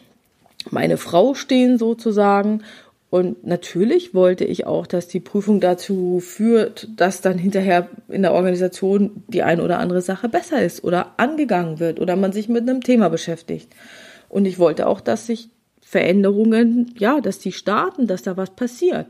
meine 0.71 0.97
Frau 0.97 1.35
stehen 1.35 1.77
sozusagen. 1.77 2.63
Und 3.11 3.47
natürlich 3.47 4.13
wollte 4.13 4.45
ich 4.45 4.67
auch, 4.67 4.87
dass 4.87 5.09
die 5.09 5.21
Prüfung 5.21 5.61
dazu 5.61 6.21
führt, 6.21 6.89
dass 6.97 7.23
dann 7.23 7.39
hinterher 7.39 7.89
in 8.09 8.21
der 8.21 8.33
Organisation 8.33 9.23
die 9.29 9.43
eine 9.43 9.63
oder 9.63 9.79
andere 9.79 10.03
Sache 10.03 10.29
besser 10.29 10.63
ist 10.63 10.85
oder 10.85 11.15
angegangen 11.17 11.81
wird 11.81 12.01
oder 12.01 12.17
man 12.17 12.33
sich 12.33 12.51
mit 12.51 12.69
einem 12.69 12.83
Thema 12.83 13.09
beschäftigt. 13.09 13.75
Und 14.29 14.45
ich 14.45 14.59
wollte 14.59 14.87
auch, 14.87 15.01
dass 15.01 15.27
sich 15.27 15.49
Veränderungen, 15.81 16.95
ja, 16.99 17.23
dass 17.23 17.39
die 17.39 17.53
starten, 17.53 18.07
dass 18.07 18.23
da 18.23 18.37
was 18.37 18.51
passiert. 18.51 19.07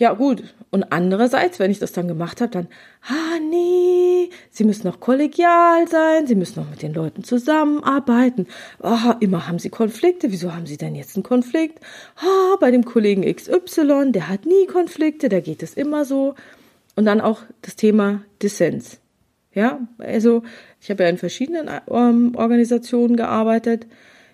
Ja, 0.00 0.14
gut. 0.14 0.42
Und 0.70 0.92
andererseits, 0.92 1.58
wenn 1.58 1.70
ich 1.70 1.78
das 1.78 1.92
dann 1.92 2.08
gemacht 2.08 2.40
habe, 2.40 2.50
dann, 2.50 2.68
ah, 3.06 3.38
nee, 3.50 4.30
Sie 4.50 4.64
müssen 4.64 4.86
noch 4.86 4.98
kollegial 4.98 5.86
sein, 5.88 6.26
Sie 6.26 6.36
müssen 6.36 6.58
noch 6.58 6.70
mit 6.70 6.80
den 6.80 6.94
Leuten 6.94 7.22
zusammenarbeiten. 7.22 8.46
Ah, 8.82 9.16
immer 9.20 9.46
haben 9.46 9.58
Sie 9.58 9.68
Konflikte. 9.68 10.32
Wieso 10.32 10.54
haben 10.54 10.64
Sie 10.64 10.78
denn 10.78 10.94
jetzt 10.94 11.16
einen 11.16 11.22
Konflikt? 11.22 11.80
Ah, 12.16 12.56
bei 12.58 12.70
dem 12.70 12.86
Kollegen 12.86 13.30
XY, 13.30 14.12
der 14.12 14.30
hat 14.30 14.46
nie 14.46 14.66
Konflikte, 14.66 15.28
da 15.28 15.40
geht 15.40 15.62
es 15.62 15.74
immer 15.74 16.06
so. 16.06 16.34
Und 16.96 17.04
dann 17.04 17.20
auch 17.20 17.42
das 17.60 17.76
Thema 17.76 18.22
Dissens. 18.40 19.00
Ja, 19.52 19.86
also 19.98 20.44
ich 20.80 20.90
habe 20.90 21.02
ja 21.02 21.10
in 21.10 21.18
verschiedenen 21.18 21.68
ähm, 21.90 22.32
Organisationen 22.36 23.16
gearbeitet. 23.16 23.86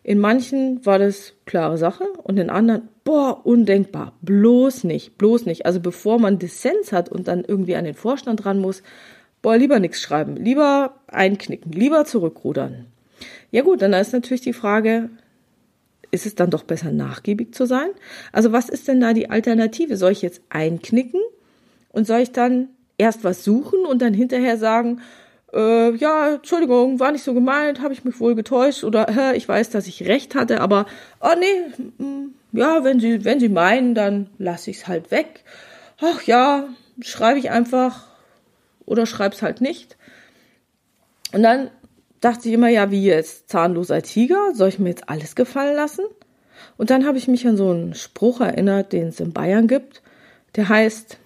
In 0.06 0.20
manchen 0.20 0.86
war 0.86 1.00
das 1.00 1.32
klare 1.46 1.78
Sache 1.78 2.04
und 2.22 2.38
in 2.38 2.48
anderen, 2.48 2.90
boah, 3.02 3.44
undenkbar, 3.44 4.12
bloß 4.22 4.84
nicht, 4.84 5.18
bloß 5.18 5.46
nicht. 5.46 5.66
Also 5.66 5.80
bevor 5.80 6.20
man 6.20 6.38
Dissens 6.38 6.92
hat 6.92 7.08
und 7.08 7.26
dann 7.26 7.42
irgendwie 7.42 7.74
an 7.74 7.84
den 7.84 7.96
Vorstand 7.96 8.46
ran 8.46 8.60
muss, 8.60 8.84
boah, 9.42 9.56
lieber 9.56 9.80
nichts 9.80 10.00
schreiben, 10.00 10.36
lieber 10.36 10.94
einknicken, 11.08 11.72
lieber 11.72 12.04
zurückrudern. 12.04 12.86
Ja 13.50 13.62
gut, 13.62 13.82
dann 13.82 13.92
ist 13.94 14.12
natürlich 14.12 14.42
die 14.42 14.52
Frage, 14.52 15.10
ist 16.12 16.24
es 16.24 16.36
dann 16.36 16.50
doch 16.50 16.62
besser 16.62 16.92
nachgiebig 16.92 17.52
zu 17.52 17.66
sein? 17.66 17.88
Also 18.30 18.52
was 18.52 18.68
ist 18.68 18.86
denn 18.86 19.00
da 19.00 19.12
die 19.12 19.28
Alternative? 19.28 19.96
Soll 19.96 20.12
ich 20.12 20.22
jetzt 20.22 20.40
einknicken 20.50 21.20
und 21.90 22.06
soll 22.06 22.20
ich 22.20 22.30
dann 22.30 22.68
erst 22.96 23.24
was 23.24 23.42
suchen 23.42 23.84
und 23.84 24.02
dann 24.02 24.14
hinterher 24.14 24.56
sagen, 24.56 25.00
äh, 25.52 25.94
ja, 25.94 26.34
Entschuldigung, 26.34 27.00
war 27.00 27.12
nicht 27.12 27.24
so 27.24 27.34
gemeint, 27.34 27.80
habe 27.80 27.94
ich 27.94 28.04
mich 28.04 28.20
wohl 28.20 28.34
getäuscht 28.34 28.84
oder 28.84 29.08
äh, 29.08 29.36
ich 29.36 29.48
weiß, 29.48 29.70
dass 29.70 29.86
ich 29.86 30.06
recht 30.06 30.34
hatte, 30.34 30.60
aber 30.60 30.86
oh 31.20 31.34
nee, 31.38 32.04
mm, 32.04 32.34
ja, 32.52 32.84
wenn 32.84 33.00
Sie, 33.00 33.24
wenn 33.24 33.40
Sie 33.40 33.48
meinen, 33.48 33.94
dann 33.94 34.30
lasse 34.38 34.70
ich 34.70 34.78
es 34.78 34.88
halt 34.88 35.10
weg. 35.10 35.44
Ach 36.00 36.22
ja, 36.22 36.68
schreibe 37.00 37.38
ich 37.38 37.50
einfach 37.50 38.06
oder 38.84 39.06
schreib's 39.06 39.42
halt 39.42 39.60
nicht. 39.60 39.96
Und 41.32 41.42
dann 41.42 41.70
dachte 42.20 42.48
ich 42.48 42.54
immer, 42.54 42.68
ja, 42.68 42.90
wie 42.90 43.04
jetzt 43.04 43.48
zahnloser 43.48 44.02
Tiger, 44.02 44.54
soll 44.54 44.68
ich 44.68 44.78
mir 44.78 44.90
jetzt 44.90 45.08
alles 45.08 45.34
gefallen 45.34 45.76
lassen? 45.76 46.04
Und 46.76 46.90
dann 46.90 47.06
habe 47.06 47.18
ich 47.18 47.28
mich 47.28 47.46
an 47.46 47.56
so 47.56 47.70
einen 47.70 47.94
Spruch 47.94 48.40
erinnert, 48.40 48.92
den 48.92 49.08
es 49.08 49.20
in 49.20 49.32
Bayern 49.32 49.68
gibt, 49.68 50.02
der 50.56 50.68
heißt 50.68 51.18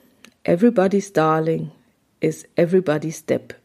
Everybody's 0.42 1.12
Darling 1.12 1.70
is 2.20 2.44
everybody's 2.56 3.18
step. 3.18 3.59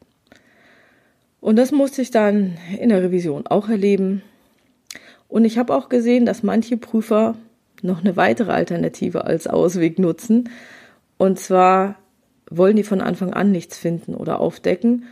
Und 1.46 1.58
das 1.58 1.72
musste 1.72 2.02
ich 2.02 2.10
dann 2.10 2.58
in 2.80 2.90
der 2.90 3.04
Revision 3.04 3.46
auch 3.46 3.70
erleben. 3.70 4.24
Und 5.28 5.46
ich 5.46 5.60
habe 5.60 5.75
auch 5.75 5.90
gesehen, 5.90 6.25
dass 6.25 6.42
manche 6.42 6.75
Prüfer 6.75 7.36
noch 7.84 8.00
eine 8.04 8.18
weitere 8.18 8.52
Alternative 8.52 9.25
als 9.25 9.46
Ausweg 9.46 10.00
nutzen. 10.00 10.50
Und 11.20 11.40
zwar 11.40 12.00
wollen 12.50 12.75
die 12.75 12.84
von 12.84 13.00
Anfang 13.00 13.32
an 13.32 13.52
nichts 13.52 13.78
finden 13.78 14.16
oder 14.16 14.40
aufdecken. 14.40 15.04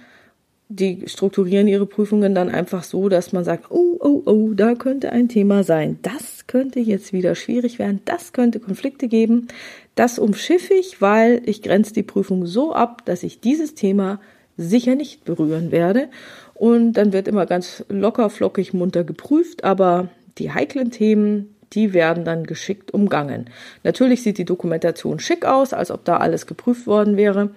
Die 0.69 1.03
strukturieren 1.05 1.67
ihre 1.67 1.85
Prüfungen 1.85 2.33
dann 2.33 2.49
einfach 2.49 2.83
so, 2.83 3.09
dass 3.09 3.31
man 3.31 3.43
sagt, 3.43 3.69
oh, 3.69 3.97
oh, 3.99 4.23
oh, 4.25 4.53
da 4.55 4.73
könnte 4.73 5.11
ein 5.11 5.29
Thema 5.29 5.63
sein. 5.63 5.99
Das 6.01 6.47
könnte 6.47 6.79
jetzt 6.79 7.13
wieder 7.13 7.35
schwierig 7.35 7.77
werden. 7.77 8.01
Das 8.05 8.33
könnte 8.33 8.59
Konflikte 8.59 9.07
geben. 9.07 9.49
Das 9.93 10.17
umschiffe 10.17 10.73
ich, 10.73 10.99
weil 10.99 11.43
ich 11.45 11.61
grenze 11.61 11.93
die 11.93 12.01
Prüfung 12.01 12.47
so 12.47 12.73
ab, 12.73 13.05
dass 13.05 13.21
ich 13.21 13.39
dieses 13.39 13.75
Thema 13.75 14.19
sicher 14.57 14.95
nicht 14.95 15.25
berühren 15.25 15.71
werde. 15.71 16.09
Und 16.53 16.93
dann 16.93 17.13
wird 17.13 17.27
immer 17.27 17.45
ganz 17.45 17.83
locker, 17.89 18.29
flockig, 18.29 18.73
munter 18.73 19.03
geprüft, 19.03 19.63
aber 19.63 20.09
die 20.37 20.51
heiklen 20.51 20.91
Themen, 20.91 21.55
die 21.73 21.93
werden 21.93 22.23
dann 22.23 22.45
geschickt 22.45 22.93
umgangen. 22.93 23.49
Natürlich 23.83 24.21
sieht 24.21 24.37
die 24.37 24.45
Dokumentation 24.45 25.19
schick 25.19 25.45
aus, 25.45 25.73
als 25.73 25.89
ob 25.89 26.05
da 26.05 26.17
alles 26.17 26.45
geprüft 26.45 26.85
worden 26.85 27.17
wäre. 27.17 27.49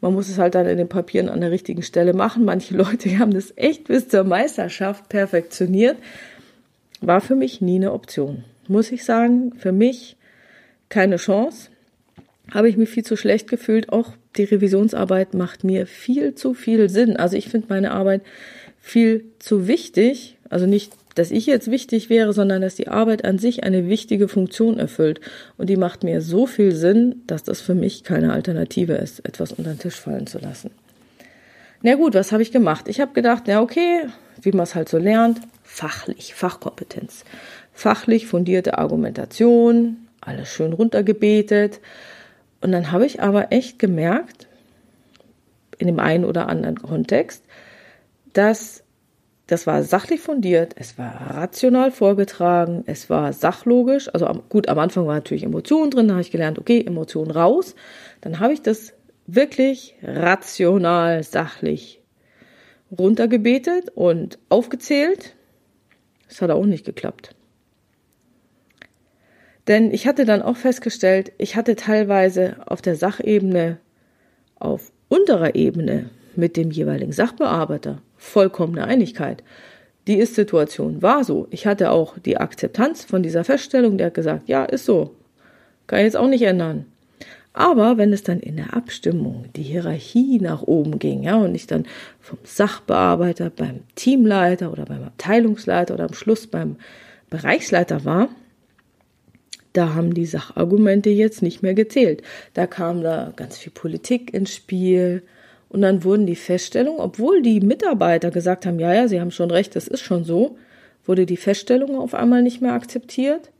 Man 0.00 0.12
muss 0.12 0.28
es 0.28 0.38
halt 0.38 0.54
dann 0.54 0.66
in 0.66 0.76
den 0.76 0.88
Papieren 0.88 1.28
an 1.28 1.40
der 1.40 1.50
richtigen 1.50 1.82
Stelle 1.82 2.12
machen. 2.12 2.44
Manche 2.44 2.74
Leute 2.76 3.18
haben 3.18 3.32
das 3.32 3.52
echt 3.56 3.84
bis 3.84 4.08
zur 4.08 4.24
Meisterschaft 4.24 5.08
perfektioniert. 5.08 5.96
War 7.00 7.20
für 7.20 7.34
mich 7.34 7.60
nie 7.60 7.76
eine 7.76 7.92
Option. 7.92 8.44
Muss 8.68 8.92
ich 8.92 9.04
sagen, 9.04 9.54
für 9.58 9.72
mich 9.72 10.16
keine 10.88 11.16
Chance. 11.16 11.70
Habe 12.52 12.68
ich 12.68 12.76
mich 12.76 12.90
viel 12.90 13.04
zu 13.04 13.16
schlecht 13.16 13.48
gefühlt, 13.48 13.90
auch 13.92 14.12
die 14.36 14.44
Revisionsarbeit 14.44 15.34
macht 15.34 15.64
mir 15.64 15.86
viel 15.86 16.34
zu 16.34 16.54
viel 16.54 16.88
Sinn. 16.88 17.16
Also 17.16 17.36
ich 17.36 17.48
finde 17.48 17.66
meine 17.68 17.90
Arbeit 17.92 18.22
viel 18.80 19.24
zu 19.38 19.66
wichtig. 19.66 20.38
Also 20.48 20.66
nicht, 20.66 20.92
dass 21.14 21.30
ich 21.30 21.46
jetzt 21.46 21.70
wichtig 21.70 22.08
wäre, 22.08 22.32
sondern 22.32 22.62
dass 22.62 22.74
die 22.74 22.88
Arbeit 22.88 23.24
an 23.24 23.38
sich 23.38 23.64
eine 23.64 23.88
wichtige 23.88 24.28
Funktion 24.28 24.78
erfüllt. 24.78 25.20
Und 25.58 25.68
die 25.68 25.76
macht 25.76 26.04
mir 26.04 26.22
so 26.22 26.46
viel 26.46 26.72
Sinn, 26.72 27.22
dass 27.26 27.42
das 27.42 27.60
für 27.60 27.74
mich 27.74 28.04
keine 28.04 28.32
Alternative 28.32 28.94
ist, 28.94 29.24
etwas 29.26 29.52
unter 29.52 29.70
den 29.72 29.78
Tisch 29.78 29.96
fallen 29.96 30.26
zu 30.26 30.38
lassen. 30.38 30.70
Na 31.82 31.96
gut, 31.96 32.14
was 32.14 32.32
habe 32.32 32.42
ich 32.42 32.52
gemacht? 32.52 32.88
Ich 32.88 33.00
habe 33.00 33.12
gedacht, 33.12 33.44
na 33.46 33.60
okay, 33.60 34.06
wie 34.40 34.52
man 34.52 34.62
es 34.62 34.74
halt 34.74 34.88
so 34.88 34.98
lernt, 34.98 35.40
fachlich, 35.62 36.34
Fachkompetenz. 36.34 37.24
Fachlich 37.72 38.26
fundierte 38.26 38.78
Argumentation, 38.78 39.96
alles 40.20 40.48
schön 40.48 40.72
runtergebetet 40.72 41.80
und 42.62 42.72
dann 42.72 42.92
habe 42.92 43.06
ich 43.06 43.20
aber 43.20 43.52
echt 43.52 43.78
gemerkt, 43.78 44.48
in 45.78 45.88
dem 45.88 45.98
einen 45.98 46.24
oder 46.24 46.48
anderen 46.48 46.80
Kontext, 46.80 47.44
dass 48.32 48.84
das 49.48 49.66
war 49.66 49.82
sachlich 49.82 50.20
fundiert, 50.20 50.74
es 50.76 50.96
war 50.96 51.36
rational 51.36 51.90
vorgetragen, 51.90 52.84
es 52.86 53.10
war 53.10 53.32
sachlogisch. 53.32 54.08
Also 54.14 54.26
gut, 54.48 54.68
am 54.68 54.78
Anfang 54.78 55.06
war 55.06 55.16
natürlich 55.16 55.42
Emotionen 55.42 55.90
drin, 55.90 56.08
da 56.08 56.14
habe 56.14 56.22
ich 56.22 56.30
gelernt, 56.30 56.58
okay, 56.58 56.82
Emotionen 56.86 57.30
raus. 57.30 57.74
Dann 58.20 58.38
habe 58.38 58.52
ich 58.54 58.62
das 58.62 58.94
wirklich 59.26 59.96
rational, 60.02 61.22
sachlich 61.22 62.00
runtergebetet 62.96 63.90
und 63.94 64.38
aufgezählt. 64.48 65.34
Das 66.28 66.40
hat 66.40 66.50
auch 66.50 66.64
nicht 66.64 66.86
geklappt. 66.86 67.34
Denn 69.68 69.92
ich 69.92 70.06
hatte 70.06 70.24
dann 70.24 70.42
auch 70.42 70.56
festgestellt, 70.56 71.32
ich 71.38 71.56
hatte 71.56 71.76
teilweise 71.76 72.56
auf 72.66 72.82
der 72.82 72.96
Sachebene, 72.96 73.78
auf 74.58 74.90
unterer 75.08 75.54
Ebene 75.54 76.10
mit 76.36 76.56
dem 76.56 76.70
jeweiligen 76.70 77.12
Sachbearbeiter 77.12 78.02
vollkommene 78.16 78.84
Einigkeit. 78.84 79.42
Die 80.06 80.18
Ist-Situation 80.18 81.02
war 81.02 81.22
so. 81.22 81.46
Ich 81.50 81.66
hatte 81.66 81.90
auch 81.90 82.18
die 82.18 82.36
Akzeptanz 82.36 83.04
von 83.04 83.22
dieser 83.22 83.44
Feststellung, 83.44 83.98
der 83.98 84.08
hat 84.08 84.14
gesagt, 84.14 84.48
ja, 84.48 84.64
ist 84.64 84.84
so. 84.84 85.14
Kann 85.86 86.00
ich 86.00 86.06
jetzt 86.06 86.16
auch 86.16 86.28
nicht 86.28 86.42
ändern. 86.42 86.86
Aber 87.52 87.98
wenn 87.98 88.12
es 88.12 88.22
dann 88.22 88.40
in 88.40 88.56
der 88.56 88.74
Abstimmung 88.74 89.44
die 89.54 89.62
Hierarchie 89.62 90.38
nach 90.40 90.62
oben 90.62 90.98
ging, 90.98 91.22
ja, 91.22 91.36
und 91.36 91.54
ich 91.54 91.66
dann 91.66 91.84
vom 92.20 92.38
Sachbearbeiter 92.44 93.50
beim 93.50 93.80
Teamleiter 93.94 94.72
oder 94.72 94.86
beim 94.86 95.04
Abteilungsleiter 95.04 95.94
oder 95.94 96.04
am 96.04 96.14
Schluss 96.14 96.46
beim 96.46 96.76
Bereichsleiter 97.28 98.04
war, 98.04 98.28
da 99.72 99.94
haben 99.94 100.14
die 100.14 100.26
Sachargumente 100.26 101.10
jetzt 101.10 101.42
nicht 101.42 101.62
mehr 101.62 101.74
gezählt. 101.74 102.22
Da 102.54 102.66
kam 102.66 103.02
da 103.02 103.32
ganz 103.36 103.56
viel 103.58 103.72
Politik 103.72 104.32
ins 104.34 104.54
Spiel. 104.54 105.22
Und 105.68 105.80
dann 105.82 106.04
wurden 106.04 106.26
die 106.26 106.36
Feststellungen, 106.36 107.00
obwohl 107.00 107.40
die 107.40 107.60
Mitarbeiter 107.60 108.30
gesagt 108.30 108.66
haben, 108.66 108.78
ja, 108.78 108.92
ja, 108.92 109.08
sie 109.08 109.20
haben 109.20 109.30
schon 109.30 109.50
recht, 109.50 109.74
das 109.74 109.88
ist 109.88 110.02
schon 110.02 110.24
so, 110.24 110.58
wurde 111.06 111.24
die 111.24 111.38
Feststellung 111.38 111.96
auf 111.98 112.12
einmal 112.12 112.42
nicht 112.42 112.60
mehr 112.60 112.74
akzeptiert. 112.74 113.50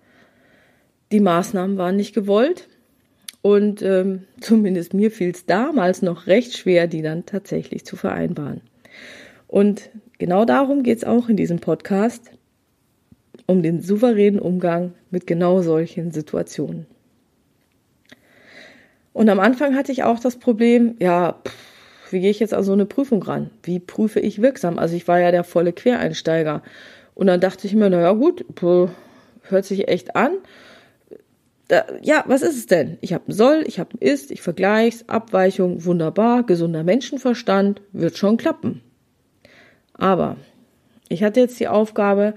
Die 1.11 1.21
Maßnahmen 1.21 1.79
waren 1.79 1.97
nicht 1.97 2.15
gewollt. 2.15 2.69
Und 3.41 3.83
ähm, 3.83 4.25
zumindest 4.41 4.93
mir 4.93 5.11
fiel 5.11 5.31
es 5.31 5.47
damals 5.47 6.03
noch 6.03 6.27
recht 6.27 6.57
schwer, 6.57 6.87
die 6.87 7.03
dann 7.03 7.25
tatsächlich 7.25 7.87
zu 7.87 7.97
vereinbaren. 7.97 8.61
Und 9.49 9.91
genau 10.19 10.45
darum 10.45 10.83
geht 10.83 10.99
es 10.99 11.05
auch 11.05 11.29
in 11.29 11.37
diesem 11.37 11.61
Podcast 11.61 12.31
um 13.53 13.63
den 13.63 13.81
souveränen 13.81 14.41
Umgang 14.41 14.95
mit 15.11 15.27
genau 15.27 15.63
solchen 15.63 16.11
Situationen. 16.11 16.87
Und 19.13 19.29
am 19.29 19.41
Anfang 19.41 19.77
hatte 19.77 19.93
ich 19.93 20.03
auch 20.05 20.19
das 20.19 20.37
Problem, 20.37 20.97
ja, 20.99 21.41
pff, 21.47 21.55
wie 22.11 22.21
gehe 22.21 22.31
ich 22.31 22.41
jetzt 22.41 22.55
an 22.55 22.65
so 22.65 22.73
eine 22.73 22.87
Prüfung 22.87 23.23
ran? 23.23 23.51
Wie 23.63 23.79
prüfe 23.79 24.21
ich 24.21 24.43
wirksam? 24.43 24.79
Also 24.79 24.97
ich 24.97 25.07
war 25.07 25.21
ja 25.21 25.31
der 25.31 25.45
volle 25.45 25.73
Quereinsteiger. 25.73 26.63
Und 27.15 27.27
dann 27.27 27.41
dachte 27.41 27.67
ich 27.67 27.75
mir, 27.75 27.91
naja 27.91 28.13
gut, 28.13 28.45
pff, 28.59 28.91
hört 29.43 29.65
sich 29.65 29.89
echt 29.89 30.17
an. 30.17 30.33
Da, 31.69 31.85
ja, 32.03 32.25
was 32.27 32.43
ist 32.43 32.57
es 32.57 32.67
denn? 32.67 32.99
Ich 33.01 33.13
habe 33.13 33.25
ein 33.29 33.33
Soll, 33.33 33.65
ich 33.67 33.79
habe 33.79 33.91
ein 33.95 33.99
Ist, 33.99 34.31
ich 34.31 34.43
vergleich's, 34.43 35.05
Abweichung, 35.09 35.85
wunderbar, 35.85 36.43
gesunder 36.45 36.85
Menschenverstand, 36.85 37.83
wird 37.93 38.17
schon 38.17 38.37
klappen. 38.37 38.83
Aber 39.95 40.37
ich 41.09 41.23
hatte 41.23 41.41
jetzt 41.41 41.61
die 41.61 41.69
Aufgabe, 41.69 42.35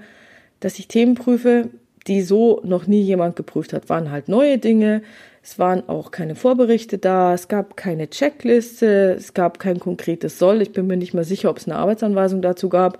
dass 0.60 0.78
ich 0.78 0.88
Themen 0.88 1.14
prüfe, 1.14 1.70
die 2.06 2.22
so 2.22 2.60
noch 2.64 2.86
nie 2.86 3.02
jemand 3.02 3.36
geprüft 3.36 3.72
hat. 3.72 3.88
Waren 3.88 4.10
halt 4.10 4.28
neue 4.28 4.58
Dinge. 4.58 5.02
Es 5.42 5.58
waren 5.58 5.88
auch 5.88 6.10
keine 6.10 6.34
Vorberichte 6.34 6.98
da. 6.98 7.34
Es 7.34 7.48
gab 7.48 7.76
keine 7.76 8.08
Checkliste. 8.08 9.14
Es 9.16 9.34
gab 9.34 9.58
kein 9.58 9.80
konkretes 9.80 10.38
Soll. 10.38 10.62
Ich 10.62 10.72
bin 10.72 10.86
mir 10.86 10.96
nicht 10.96 11.14
mehr 11.14 11.24
sicher, 11.24 11.50
ob 11.50 11.58
es 11.58 11.66
eine 11.66 11.76
Arbeitsanweisung 11.76 12.42
dazu 12.42 12.68
gab. 12.68 12.98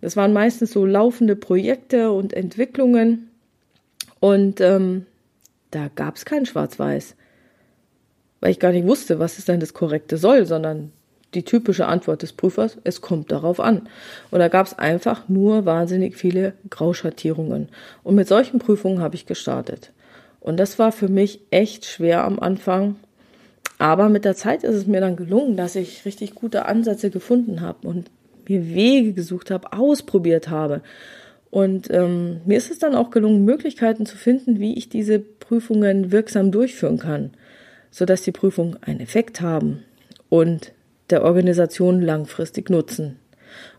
Das 0.00 0.16
waren 0.16 0.32
meistens 0.32 0.72
so 0.72 0.84
laufende 0.84 1.36
Projekte 1.36 2.12
und 2.12 2.32
Entwicklungen. 2.32 3.30
Und 4.20 4.60
ähm, 4.60 5.06
da 5.70 5.88
gab 5.94 6.16
es 6.16 6.24
kein 6.24 6.46
Schwarz-Weiß. 6.46 7.16
Weil 8.40 8.50
ich 8.50 8.60
gar 8.60 8.72
nicht 8.72 8.86
wusste, 8.86 9.18
was 9.18 9.38
ist 9.38 9.48
denn 9.48 9.60
das 9.60 9.74
korrekte 9.74 10.16
Soll, 10.16 10.46
sondern 10.46 10.92
die 11.34 11.44
typische 11.44 11.86
Antwort 11.86 12.22
des 12.22 12.32
Prüfers, 12.32 12.78
es 12.84 13.00
kommt 13.00 13.30
darauf 13.30 13.60
an. 13.60 13.88
Und 14.30 14.38
da 14.38 14.48
gab 14.48 14.66
es 14.66 14.78
einfach 14.78 15.28
nur 15.28 15.66
wahnsinnig 15.66 16.16
viele 16.16 16.54
Grauschattierungen. 16.70 17.68
Und 18.02 18.14
mit 18.14 18.28
solchen 18.28 18.58
Prüfungen 18.58 19.00
habe 19.00 19.16
ich 19.16 19.26
gestartet. 19.26 19.92
Und 20.40 20.58
das 20.58 20.78
war 20.78 20.92
für 20.92 21.08
mich 21.08 21.40
echt 21.50 21.84
schwer 21.84 22.24
am 22.24 22.38
Anfang. 22.38 22.96
Aber 23.78 24.08
mit 24.08 24.24
der 24.24 24.36
Zeit 24.36 24.64
ist 24.64 24.74
es 24.74 24.86
mir 24.86 25.00
dann 25.00 25.16
gelungen, 25.16 25.56
dass 25.56 25.76
ich 25.76 26.04
richtig 26.04 26.34
gute 26.34 26.66
Ansätze 26.66 27.10
gefunden 27.10 27.60
habe 27.60 27.86
und 27.86 28.10
mir 28.48 28.66
Wege 28.74 29.12
gesucht 29.12 29.50
habe, 29.50 29.72
ausprobiert 29.72 30.48
habe. 30.48 30.80
Und 31.50 31.90
ähm, 31.90 32.40
mir 32.44 32.58
ist 32.58 32.70
es 32.70 32.78
dann 32.78 32.94
auch 32.94 33.10
gelungen, 33.10 33.44
Möglichkeiten 33.44 34.06
zu 34.06 34.16
finden, 34.16 34.60
wie 34.60 34.74
ich 34.74 34.88
diese 34.88 35.18
Prüfungen 35.18 36.12
wirksam 36.12 36.52
durchführen 36.52 36.98
kann, 36.98 37.30
sodass 37.90 38.22
die 38.22 38.32
Prüfungen 38.32 38.78
einen 38.82 39.00
Effekt 39.00 39.40
haben 39.40 39.82
und 40.28 40.72
der 41.10 41.24
Organisation 41.24 42.00
langfristig 42.00 42.70
nutzen. 42.70 43.18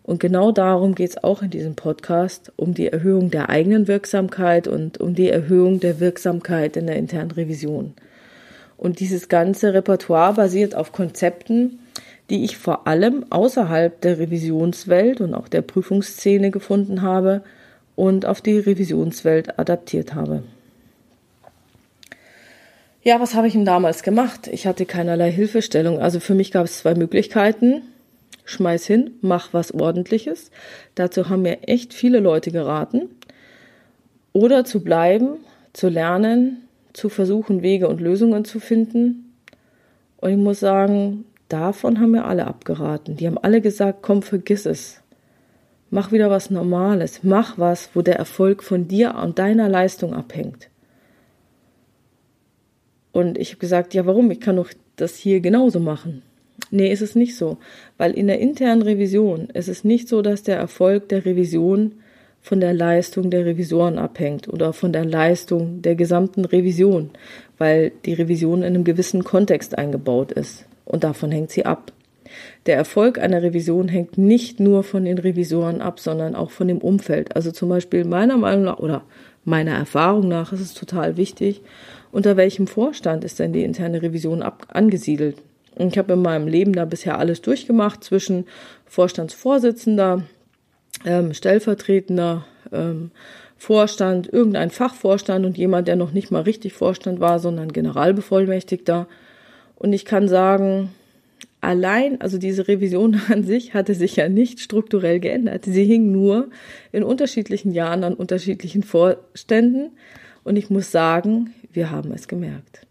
Und 0.03 0.19
genau 0.19 0.51
darum 0.51 0.95
geht 0.95 1.09
es 1.09 1.23
auch 1.23 1.41
in 1.41 1.49
diesem 1.49 1.75
Podcast, 1.75 2.51
um 2.55 2.73
die 2.73 2.87
Erhöhung 2.87 3.29
der 3.29 3.49
eigenen 3.49 3.87
Wirksamkeit 3.87 4.67
und 4.67 4.99
um 4.99 5.15
die 5.15 5.29
Erhöhung 5.29 5.79
der 5.79 5.99
Wirksamkeit 5.99 6.77
in 6.77 6.87
der 6.87 6.95
internen 6.95 7.31
Revision. 7.31 7.93
Und 8.77 8.99
dieses 8.99 9.27
ganze 9.27 9.73
Repertoire 9.73 10.33
basiert 10.33 10.75
auf 10.75 10.91
Konzepten, 10.91 11.79
die 12.29 12.43
ich 12.43 12.57
vor 12.57 12.87
allem 12.87 13.25
außerhalb 13.29 13.99
der 14.01 14.19
Revisionswelt 14.19 15.21
und 15.21 15.33
auch 15.33 15.47
der 15.47 15.61
Prüfungsszene 15.61 16.51
gefunden 16.51 17.01
habe 17.01 17.41
und 17.95 18.25
auf 18.25 18.41
die 18.41 18.59
Revisionswelt 18.59 19.59
adaptiert 19.59 20.13
habe. 20.13 20.43
Ja, 23.07 23.21
was 23.21 23.35
habe 23.35 23.47
ich 23.47 23.53
denn 23.53 23.63
damals 23.63 24.03
gemacht? 24.03 24.49
Ich 24.51 24.67
hatte 24.67 24.85
keinerlei 24.85 25.31
Hilfestellung. 25.31 26.01
Also 26.01 26.19
für 26.19 26.35
mich 26.35 26.51
gab 26.51 26.65
es 26.65 26.79
zwei 26.79 26.93
Möglichkeiten. 26.93 27.81
Schmeiß 28.43 28.85
hin, 28.85 29.11
mach 29.21 29.53
was 29.53 29.73
ordentliches. 29.73 30.51
Dazu 30.93 31.29
haben 31.29 31.43
mir 31.43 31.69
echt 31.69 31.93
viele 31.93 32.19
Leute 32.19 32.51
geraten. 32.51 33.07
Oder 34.33 34.65
zu 34.65 34.83
bleiben, 34.83 35.37
zu 35.71 35.87
lernen, 35.87 36.67
zu 36.91 37.07
versuchen, 37.07 37.61
Wege 37.61 37.87
und 37.87 38.01
Lösungen 38.01 38.43
zu 38.43 38.59
finden. 38.59 39.33
Und 40.17 40.31
ich 40.31 40.37
muss 40.37 40.59
sagen, 40.59 41.23
davon 41.47 42.01
haben 42.01 42.11
mir 42.11 42.25
alle 42.25 42.45
abgeraten. 42.45 43.15
Die 43.15 43.25
haben 43.25 43.37
alle 43.37 43.61
gesagt, 43.61 43.99
komm, 44.01 44.21
vergiss 44.21 44.65
es. 44.65 44.99
Mach 45.89 46.11
wieder 46.11 46.29
was 46.29 46.49
Normales. 46.49 47.21
Mach 47.23 47.57
was, 47.57 47.89
wo 47.93 48.01
der 48.01 48.17
Erfolg 48.17 48.63
von 48.63 48.89
dir 48.89 49.15
und 49.15 49.39
deiner 49.39 49.69
Leistung 49.69 50.13
abhängt. 50.13 50.67
Und 53.17 53.39
ich 53.39 53.49
habe 53.49 53.57
gesagt, 53.57 53.95
ja, 53.95 54.05
warum? 54.05 54.29
Ich 54.29 54.39
kann 54.39 54.57
doch 54.57 54.69
das 54.95 55.15
hier 55.15 55.39
genauso 55.39 55.79
machen. 55.79 56.21
Nee, 56.69 56.91
ist 56.91 57.01
es 57.01 57.15
nicht 57.15 57.35
so. 57.35 57.57
Weil 57.97 58.11
in 58.11 58.27
der 58.27 58.37
internen 58.37 58.83
Revision 58.83 59.49
ist 59.55 59.69
es 59.69 59.83
nicht 59.83 60.07
so, 60.07 60.21
dass 60.21 60.43
der 60.43 60.57
Erfolg 60.57 61.09
der 61.09 61.25
Revision 61.25 61.93
von 62.43 62.59
der 62.59 62.75
Leistung 62.75 63.31
der 63.31 63.43
Revisoren 63.43 63.97
abhängt 63.97 64.47
oder 64.47 64.71
von 64.71 64.93
der 64.93 65.03
Leistung 65.03 65.81
der 65.81 65.95
gesamten 65.95 66.45
Revision, 66.45 67.09
weil 67.57 67.91
die 68.05 68.13
Revision 68.13 68.59
in 68.59 68.75
einem 68.75 68.83
gewissen 68.83 69.23
Kontext 69.23 69.75
eingebaut 69.75 70.31
ist 70.31 70.65
und 70.85 71.03
davon 71.03 71.31
hängt 71.31 71.49
sie 71.49 71.65
ab. 71.65 71.91
Der 72.67 72.75
Erfolg 72.75 73.17
einer 73.17 73.41
Revision 73.41 73.87
hängt 73.87 74.19
nicht 74.19 74.59
nur 74.59 74.83
von 74.83 75.05
den 75.05 75.17
Revisoren 75.17 75.81
ab, 75.81 75.99
sondern 75.99 76.35
auch 76.35 76.51
von 76.51 76.67
dem 76.67 76.77
Umfeld. 76.77 77.35
Also 77.35 77.49
zum 77.49 77.69
Beispiel 77.69 78.05
meiner 78.05 78.37
Meinung 78.37 78.65
nach 78.65 78.77
oder 78.77 79.01
meiner 79.43 79.71
Erfahrung 79.71 80.27
nach 80.27 80.53
ist 80.53 80.59
es 80.59 80.75
total 80.75 81.17
wichtig, 81.17 81.63
unter 82.11 82.37
welchem 82.37 82.67
Vorstand 82.67 83.23
ist 83.23 83.39
denn 83.39 83.53
die 83.53 83.63
interne 83.63 84.01
Revision 84.01 84.41
ab 84.41 84.67
angesiedelt? 84.69 85.37
Und 85.75 85.89
ich 85.89 85.97
habe 85.97 86.13
in 86.13 86.21
meinem 86.21 86.47
Leben 86.47 86.73
da 86.73 86.85
bisher 86.85 87.19
alles 87.19 87.41
durchgemacht 87.41 88.03
zwischen 88.03 88.45
Vorstandsvorsitzender, 88.85 90.23
ähm, 91.05 91.33
stellvertretender 91.33 92.45
ähm, 92.71 93.11
Vorstand, 93.57 94.31
irgendein 94.31 94.69
Fachvorstand 94.69 95.45
und 95.45 95.57
jemand, 95.57 95.87
der 95.87 95.95
noch 95.95 96.11
nicht 96.11 96.31
mal 96.31 96.41
richtig 96.41 96.73
Vorstand 96.73 97.19
war, 97.19 97.39
sondern 97.39 97.71
Generalbevollmächtigter. 97.71 99.07
Und 99.75 99.93
ich 99.93 100.05
kann 100.05 100.27
sagen, 100.27 100.89
allein, 101.61 102.21
also 102.21 102.37
diese 102.37 102.67
Revision 102.67 103.19
an 103.29 103.43
sich 103.43 103.73
hatte 103.73 103.93
sich 103.93 104.15
ja 104.15 104.29
nicht 104.29 104.59
strukturell 104.59 105.19
geändert. 105.19 105.65
Sie 105.65 105.85
hing 105.85 106.11
nur 106.11 106.49
in 106.91 107.03
unterschiedlichen 107.03 107.71
Jahren 107.71 108.03
an 108.03 108.13
unterschiedlichen 108.13 108.83
Vorständen. 108.83 109.91
Und 110.43 110.55
ich 110.55 110.69
muss 110.69 110.91
sagen, 110.91 111.53
wir 111.77 111.91
haben 111.91 112.11
es 112.11 112.27
gemerkt. 112.27 112.87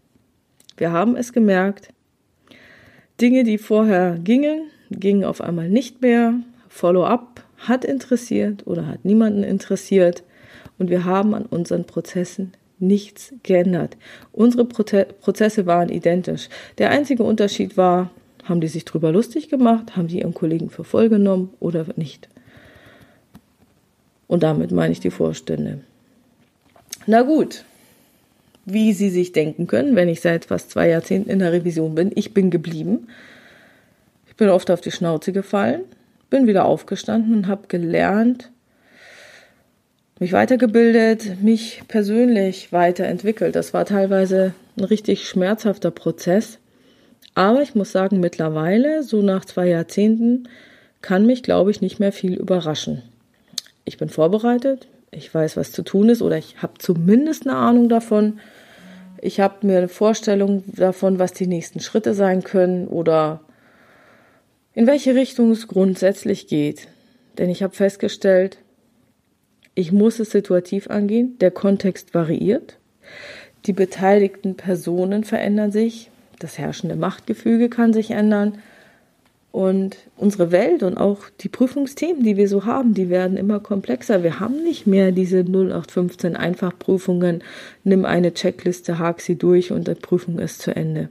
Wir 0.77 0.93
haben 0.93 1.17
es 1.17 1.33
gemerkt. 1.33 1.89
Dinge, 3.19 3.43
die 3.43 3.57
vorher 3.57 4.17
gingen, 4.17 4.71
gingen 4.89 5.25
auf 5.25 5.41
einmal 5.41 5.67
nicht 5.67 6.01
mehr. 6.01 6.35
Follow-up 6.69 7.43
hat 7.57 7.83
interessiert 7.83 8.65
oder 8.65 8.87
hat 8.87 9.03
niemanden 9.03 9.43
interessiert. 9.43 10.23
Und 10.79 10.89
wir 10.89 11.03
haben 11.03 11.33
an 11.33 11.45
unseren 11.47 11.83
Prozessen 11.83 12.53
nichts 12.79 13.33
geändert. 13.43 13.97
Unsere 14.31 14.63
Prozesse 14.63 15.65
waren 15.65 15.89
identisch. 15.89 16.47
Der 16.77 16.89
einzige 16.89 17.23
Unterschied 17.23 17.75
war, 17.75 18.09
haben 18.45 18.61
die 18.61 18.69
sich 18.69 18.85
drüber 18.85 19.11
lustig 19.11 19.49
gemacht, 19.49 19.97
haben 19.97 20.07
die 20.07 20.19
ihren 20.19 20.33
Kollegen 20.33 20.69
für 20.69 20.85
voll 20.85 21.09
genommen 21.09 21.49
oder 21.59 21.87
nicht. 21.97 22.29
Und 24.27 24.43
damit 24.43 24.71
meine 24.71 24.93
ich 24.93 25.01
die 25.01 25.11
Vorstände. 25.11 25.81
Na 27.05 27.23
gut, 27.23 27.65
wie 28.69 28.91
Sie 28.91 29.09
sich 29.09 29.31
denken 29.31 29.65
können, 29.65 29.95
wenn 29.95 30.09
ich 30.09 30.19
seit 30.19 30.45
fast 30.45 30.71
zwei 30.71 30.89
Jahrzehnten 30.89 31.29
in 31.29 31.39
der 31.39 31.53
Revision 31.53 31.95
bin. 31.95 32.11
Ich 32.15 32.33
bin 32.33 32.51
geblieben. 32.51 33.07
Ich 34.27 34.35
bin 34.35 34.49
oft 34.49 34.69
auf 34.69 34.81
die 34.81 34.91
Schnauze 34.91 35.31
gefallen, 35.31 35.81
bin 36.29 36.47
wieder 36.47 36.65
aufgestanden 36.65 37.33
und 37.33 37.47
habe 37.47 37.67
gelernt, 37.69 38.51
mich 40.19 40.33
weitergebildet, 40.33 41.41
mich 41.41 41.83
persönlich 41.87 42.73
weiterentwickelt. 42.73 43.55
Das 43.55 43.73
war 43.73 43.85
teilweise 43.85 44.53
ein 44.77 44.83
richtig 44.83 45.27
schmerzhafter 45.27 45.89
Prozess. 45.89 46.59
Aber 47.35 47.61
ich 47.61 47.73
muss 47.73 47.93
sagen, 47.93 48.19
mittlerweile, 48.19 49.01
so 49.01 49.21
nach 49.21 49.45
zwei 49.45 49.69
Jahrzehnten, 49.69 50.49
kann 51.01 51.25
mich, 51.25 51.41
glaube 51.41 51.71
ich, 51.71 51.79
nicht 51.79 51.99
mehr 51.99 52.11
viel 52.11 52.33
überraschen. 52.33 53.01
Ich 53.85 53.97
bin 53.97 54.09
vorbereitet, 54.09 54.87
ich 55.11 55.33
weiß, 55.33 55.55
was 55.55 55.71
zu 55.71 55.83
tun 55.83 56.09
ist 56.09 56.21
oder 56.21 56.37
ich 56.37 56.61
habe 56.61 56.73
zumindest 56.79 57.47
eine 57.47 57.55
Ahnung 57.55 57.87
davon, 57.87 58.39
ich 59.27 59.41
habe 59.41 59.67
mir 59.67 59.77
eine 59.77 59.89
Vorstellung 59.89 60.63
davon, 60.67 61.19
was 61.19 61.33
die 61.33 61.47
nächsten 61.47 61.81
Schritte 61.81 62.13
sein 62.13 62.43
können 62.43 62.87
oder 62.87 63.41
in 64.73 64.87
welche 64.87 65.15
Richtung 65.15 65.51
es 65.51 65.67
grundsätzlich 65.67 66.47
geht. 66.47 66.87
Denn 67.37 67.49
ich 67.49 67.61
habe 67.61 67.75
festgestellt, 67.75 68.57
ich 69.75 69.91
muss 69.91 70.19
es 70.19 70.31
situativ 70.31 70.89
angehen, 70.89 71.37
der 71.39 71.51
Kontext 71.51 72.13
variiert, 72.13 72.77
die 73.65 73.73
beteiligten 73.73 74.55
Personen 74.55 75.25
verändern 75.25 75.73
sich, 75.73 76.09
das 76.39 76.57
herrschende 76.57 76.95
Machtgefüge 76.95 77.67
kann 77.67 77.91
sich 77.91 78.11
ändern 78.11 78.59
und 79.51 79.97
unsere 80.17 80.51
Welt 80.51 80.83
und 80.83 80.97
auch 80.97 81.29
die 81.39 81.49
Prüfungsthemen, 81.49 82.23
die 82.23 82.37
wir 82.37 82.47
so 82.47 82.65
haben, 82.65 82.93
die 82.93 83.09
werden 83.09 83.37
immer 83.37 83.59
komplexer. 83.59 84.23
Wir 84.23 84.39
haben 84.39 84.63
nicht 84.63 84.87
mehr 84.87 85.11
diese 85.11 85.39
0815 85.39 86.35
Einfachprüfungen, 86.35 87.43
nimm 87.83 88.05
eine 88.05 88.33
Checkliste, 88.33 88.99
hak 88.99 89.21
sie 89.21 89.37
durch 89.37 89.71
und 89.71 89.87
die 89.87 89.95
Prüfung 89.95 90.39
ist 90.39 90.61
zu 90.61 90.75
Ende. 90.75 91.09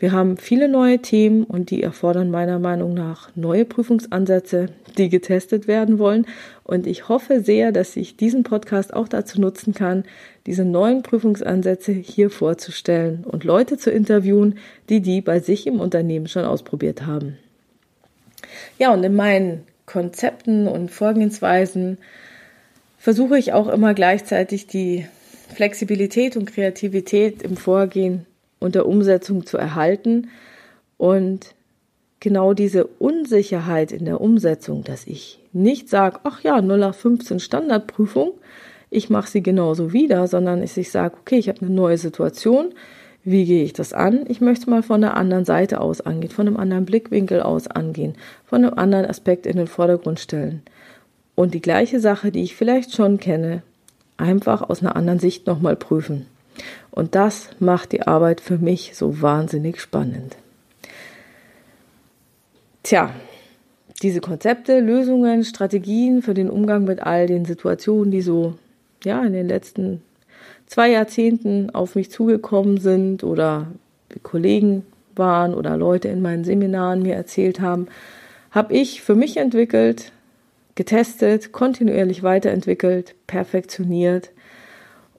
Wir 0.00 0.10
haben 0.10 0.36
viele 0.36 0.68
neue 0.68 0.98
Themen 0.98 1.44
und 1.44 1.70
die 1.70 1.82
erfordern 1.82 2.30
meiner 2.30 2.58
Meinung 2.58 2.94
nach 2.94 3.30
neue 3.36 3.64
Prüfungsansätze, 3.64 4.66
die 4.98 5.08
getestet 5.08 5.68
werden 5.68 5.98
wollen. 5.98 6.26
Und 6.64 6.86
ich 6.86 7.08
hoffe 7.08 7.40
sehr, 7.40 7.70
dass 7.70 7.96
ich 7.96 8.16
diesen 8.16 8.42
Podcast 8.42 8.92
auch 8.92 9.08
dazu 9.08 9.40
nutzen 9.40 9.72
kann, 9.72 10.04
diese 10.46 10.64
neuen 10.64 11.02
Prüfungsansätze 11.02 11.92
hier 11.92 12.28
vorzustellen 12.28 13.24
und 13.24 13.44
Leute 13.44 13.78
zu 13.78 13.90
interviewen, 13.90 14.58
die 14.88 15.00
die 15.00 15.20
bei 15.20 15.38
sich 15.38 15.66
im 15.66 15.80
Unternehmen 15.80 16.26
schon 16.26 16.44
ausprobiert 16.44 17.06
haben. 17.06 17.38
Ja, 18.78 18.92
und 18.92 19.04
in 19.04 19.14
meinen 19.14 19.64
Konzepten 19.86 20.66
und 20.66 20.90
Vorgehensweisen 20.90 21.98
versuche 22.98 23.38
ich 23.38 23.52
auch 23.52 23.68
immer 23.68 23.94
gleichzeitig 23.94 24.66
die 24.66 25.06
Flexibilität 25.54 26.36
und 26.36 26.46
Kreativität 26.46 27.42
im 27.42 27.56
Vorgehen 27.56 28.26
und 28.60 28.74
der 28.74 28.86
Umsetzung 28.86 29.46
zu 29.46 29.58
erhalten. 29.58 30.30
Und 30.96 31.54
genau 32.20 32.54
diese 32.54 32.86
Unsicherheit 32.86 33.92
in 33.92 34.06
der 34.06 34.20
Umsetzung, 34.20 34.84
dass 34.84 35.06
ich 35.06 35.40
nicht 35.52 35.88
sage, 35.88 36.20
ach 36.24 36.42
ja, 36.42 36.60
0 36.60 36.78
nach 36.78 36.94
15 36.94 37.40
Standardprüfung, 37.40 38.32
ich 38.90 39.10
mache 39.10 39.30
sie 39.30 39.42
genauso 39.42 39.92
wieder, 39.92 40.26
sondern 40.26 40.62
ich 40.62 40.90
sage, 40.90 41.16
okay, 41.20 41.36
ich 41.36 41.48
habe 41.48 41.60
eine 41.62 41.70
neue 41.70 41.98
Situation, 41.98 42.72
wie 43.24 43.46
gehe 43.46 43.64
ich 43.64 43.72
das 43.72 43.92
an? 43.94 44.24
Ich 44.28 44.40
möchte 44.40 44.68
mal 44.68 44.82
von 44.82 45.00
der 45.00 45.16
anderen 45.16 45.46
Seite 45.46 45.80
aus 45.80 46.02
angehen, 46.02 46.30
von 46.30 46.46
einem 46.46 46.58
anderen 46.58 46.84
Blickwinkel 46.84 47.40
aus 47.40 47.66
angehen, 47.66 48.14
von 48.44 48.64
einem 48.64 48.78
anderen 48.78 49.06
Aspekt 49.06 49.46
in 49.46 49.56
den 49.56 49.66
Vordergrund 49.66 50.20
stellen. 50.20 50.62
Und 51.34 51.54
die 51.54 51.62
gleiche 51.62 52.00
Sache, 52.00 52.30
die 52.30 52.42
ich 52.42 52.54
vielleicht 52.54 52.94
schon 52.94 53.18
kenne, 53.18 53.62
einfach 54.18 54.62
aus 54.62 54.82
einer 54.82 54.94
anderen 54.94 55.18
Sicht 55.18 55.46
nochmal 55.46 55.74
prüfen. 55.74 56.26
Und 56.90 57.14
das 57.14 57.50
macht 57.58 57.92
die 57.92 58.02
Arbeit 58.02 58.40
für 58.40 58.58
mich 58.58 58.94
so 58.94 59.20
wahnsinnig 59.20 59.80
spannend. 59.80 60.36
Tja, 62.82 63.10
diese 64.02 64.20
Konzepte, 64.20 64.80
Lösungen, 64.80 65.44
Strategien 65.44 66.20
für 66.20 66.34
den 66.34 66.50
Umgang 66.50 66.84
mit 66.84 67.00
all 67.00 67.26
den 67.26 67.46
Situationen, 67.46 68.10
die 68.10 68.20
so 68.20 68.54
ja 69.02 69.24
in 69.24 69.32
den 69.32 69.48
letzten 69.48 70.02
zwei 70.66 70.90
Jahrzehnten 70.90 71.70
auf 71.70 71.94
mich 71.94 72.10
zugekommen 72.10 72.78
sind 72.78 73.24
oder 73.24 73.68
Kollegen 74.22 74.84
waren 75.16 75.54
oder 75.54 75.76
Leute 75.76 76.08
in 76.08 76.22
meinen 76.22 76.44
Seminaren 76.44 77.02
mir 77.02 77.14
erzählt 77.14 77.60
haben, 77.60 77.88
habe 78.50 78.74
ich 78.74 79.02
für 79.02 79.14
mich 79.14 79.36
entwickelt, 79.36 80.12
getestet, 80.74 81.52
kontinuierlich 81.52 82.22
weiterentwickelt, 82.22 83.14
perfektioniert 83.26 84.30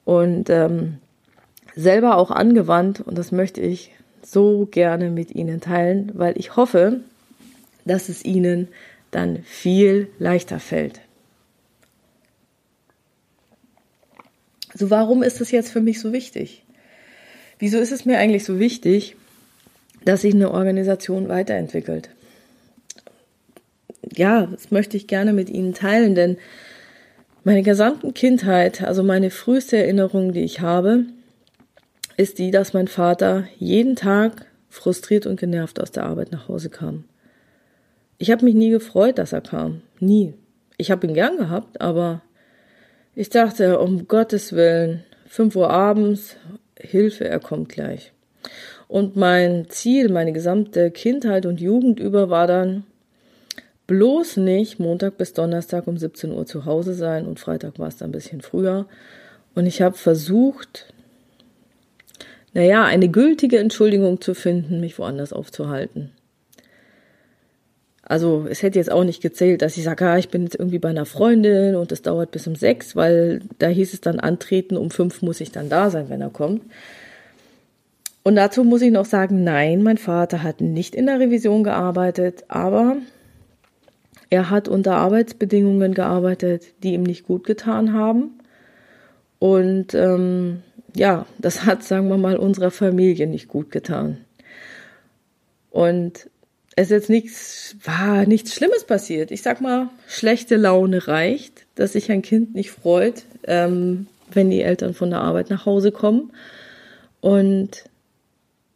und 0.04 0.50
ähm, 0.50 0.98
selber 1.74 2.16
auch 2.16 2.30
angewandt. 2.30 3.00
Und 3.00 3.18
das 3.18 3.32
möchte 3.32 3.60
ich 3.60 3.92
so 4.22 4.66
gerne 4.70 5.10
mit 5.10 5.34
Ihnen 5.34 5.60
teilen, 5.60 6.12
weil 6.14 6.38
ich 6.38 6.56
hoffe, 6.56 7.00
dass 7.84 8.08
es 8.08 8.24
Ihnen 8.24 8.68
dann 9.10 9.38
viel 9.44 10.08
leichter 10.18 10.58
fällt. 10.58 11.00
Also 14.76 14.90
warum 14.90 15.22
ist 15.22 15.40
das 15.40 15.52
jetzt 15.52 15.70
für 15.70 15.80
mich 15.80 16.00
so 16.00 16.12
wichtig? 16.12 16.62
Wieso 17.58 17.78
ist 17.78 17.92
es 17.92 18.04
mir 18.04 18.18
eigentlich 18.18 18.44
so 18.44 18.58
wichtig, 18.58 19.16
dass 20.04 20.20
sich 20.20 20.34
eine 20.34 20.50
Organisation 20.50 21.30
weiterentwickelt? 21.30 22.10
Ja, 24.14 24.44
das 24.44 24.70
möchte 24.70 24.98
ich 24.98 25.06
gerne 25.06 25.32
mit 25.32 25.48
Ihnen 25.48 25.72
teilen, 25.72 26.14
denn 26.14 26.36
meine 27.42 27.62
gesamten 27.62 28.12
Kindheit, 28.12 28.82
also 28.82 29.02
meine 29.02 29.30
früheste 29.30 29.78
Erinnerung, 29.78 30.34
die 30.34 30.44
ich 30.44 30.60
habe, 30.60 31.06
ist 32.18 32.38
die, 32.38 32.50
dass 32.50 32.74
mein 32.74 32.88
Vater 32.88 33.48
jeden 33.58 33.96
Tag 33.96 34.44
frustriert 34.68 35.24
und 35.24 35.40
genervt 35.40 35.80
aus 35.80 35.90
der 35.90 36.04
Arbeit 36.04 36.32
nach 36.32 36.48
Hause 36.48 36.68
kam. 36.68 37.04
Ich 38.18 38.30
habe 38.30 38.44
mich 38.44 38.54
nie 38.54 38.68
gefreut, 38.68 39.16
dass 39.16 39.32
er 39.32 39.40
kam. 39.40 39.80
Nie. 40.00 40.34
Ich 40.76 40.90
habe 40.90 41.06
ihn 41.06 41.14
gern 41.14 41.38
gehabt, 41.38 41.80
aber 41.80 42.20
ich 43.16 43.30
dachte, 43.30 43.80
um 43.80 44.06
Gottes 44.06 44.52
Willen, 44.52 45.02
fünf 45.26 45.56
Uhr 45.56 45.70
abends, 45.70 46.36
Hilfe, 46.78 47.26
er 47.26 47.40
kommt 47.40 47.70
gleich. 47.70 48.12
Und 48.88 49.16
mein 49.16 49.68
Ziel, 49.68 50.10
meine 50.10 50.32
gesamte 50.32 50.90
Kindheit 50.90 51.46
und 51.46 51.60
Jugend 51.60 51.98
über 51.98 52.28
war 52.28 52.46
dann 52.46 52.84
bloß 53.86 54.36
nicht 54.36 54.78
Montag 54.78 55.16
bis 55.16 55.32
Donnerstag 55.32 55.86
um 55.86 55.96
17 55.96 56.30
Uhr 56.30 56.44
zu 56.44 56.66
Hause 56.66 56.92
sein 56.92 57.26
und 57.26 57.40
Freitag 57.40 57.78
war 57.78 57.88
es 57.88 57.96
dann 57.96 58.10
ein 58.10 58.12
bisschen 58.12 58.42
früher. 58.42 58.86
Und 59.54 59.66
ich 59.66 59.80
habe 59.80 59.96
versucht, 59.96 60.92
naja, 62.52 62.84
eine 62.84 63.08
gültige 63.08 63.58
Entschuldigung 63.58 64.20
zu 64.20 64.34
finden, 64.34 64.78
mich 64.80 64.98
woanders 64.98 65.32
aufzuhalten. 65.32 66.10
Also 68.08 68.46
es 68.48 68.62
hätte 68.62 68.78
jetzt 68.78 68.92
auch 68.92 69.02
nicht 69.02 69.20
gezählt, 69.20 69.62
dass 69.62 69.76
ich 69.76 69.82
sage, 69.82 70.06
ah, 70.06 70.16
ich 70.16 70.28
bin 70.28 70.44
jetzt 70.44 70.54
irgendwie 70.54 70.78
bei 70.78 70.90
einer 70.90 71.06
Freundin 71.06 71.74
und 71.74 71.90
es 71.90 72.02
dauert 72.02 72.30
bis 72.30 72.46
um 72.46 72.54
sechs, 72.54 72.94
weil 72.94 73.40
da 73.58 73.66
hieß 73.66 73.92
es 73.92 74.00
dann 74.00 74.20
antreten, 74.20 74.76
um 74.76 74.90
fünf 74.90 75.22
muss 75.22 75.40
ich 75.40 75.50
dann 75.50 75.68
da 75.68 75.90
sein, 75.90 76.08
wenn 76.08 76.20
er 76.20 76.30
kommt. 76.30 76.62
Und 78.22 78.36
dazu 78.36 78.62
muss 78.62 78.82
ich 78.82 78.92
noch 78.92 79.06
sagen, 79.06 79.42
nein, 79.42 79.82
mein 79.82 79.98
Vater 79.98 80.44
hat 80.44 80.60
nicht 80.60 80.94
in 80.94 81.06
der 81.06 81.18
Revision 81.18 81.64
gearbeitet, 81.64 82.44
aber 82.46 82.96
er 84.30 84.50
hat 84.50 84.68
unter 84.68 84.96
Arbeitsbedingungen 84.96 85.92
gearbeitet, 85.92 86.62
die 86.84 86.94
ihm 86.94 87.02
nicht 87.02 87.26
gut 87.26 87.42
getan 87.42 87.92
haben. 87.92 88.38
Und 89.40 89.94
ähm, 89.94 90.62
ja, 90.94 91.26
das 91.38 91.66
hat, 91.66 91.82
sagen 91.82 92.08
wir 92.08 92.18
mal, 92.18 92.36
unserer 92.36 92.70
Familie 92.70 93.26
nicht 93.26 93.48
gut 93.48 93.72
getan. 93.72 94.18
Und 95.70 96.30
es 96.78 96.84
ist 96.84 96.90
jetzt 96.90 97.10
nichts, 97.10 97.76
war 97.84 98.26
nichts 98.26 98.54
Schlimmes 98.54 98.84
passiert. 98.84 99.30
Ich 99.30 99.40
sag 99.40 99.62
mal, 99.62 99.88
schlechte 100.06 100.56
Laune 100.56 101.08
reicht, 101.08 101.64
dass 101.74 101.94
sich 101.94 102.12
ein 102.12 102.20
Kind 102.20 102.54
nicht 102.54 102.70
freut, 102.70 103.24
ähm, 103.44 104.06
wenn 104.30 104.50
die 104.50 104.60
Eltern 104.60 104.92
von 104.92 105.08
der 105.08 105.22
Arbeit 105.22 105.48
nach 105.48 105.64
Hause 105.64 105.90
kommen. 105.90 106.32
Und 107.22 107.84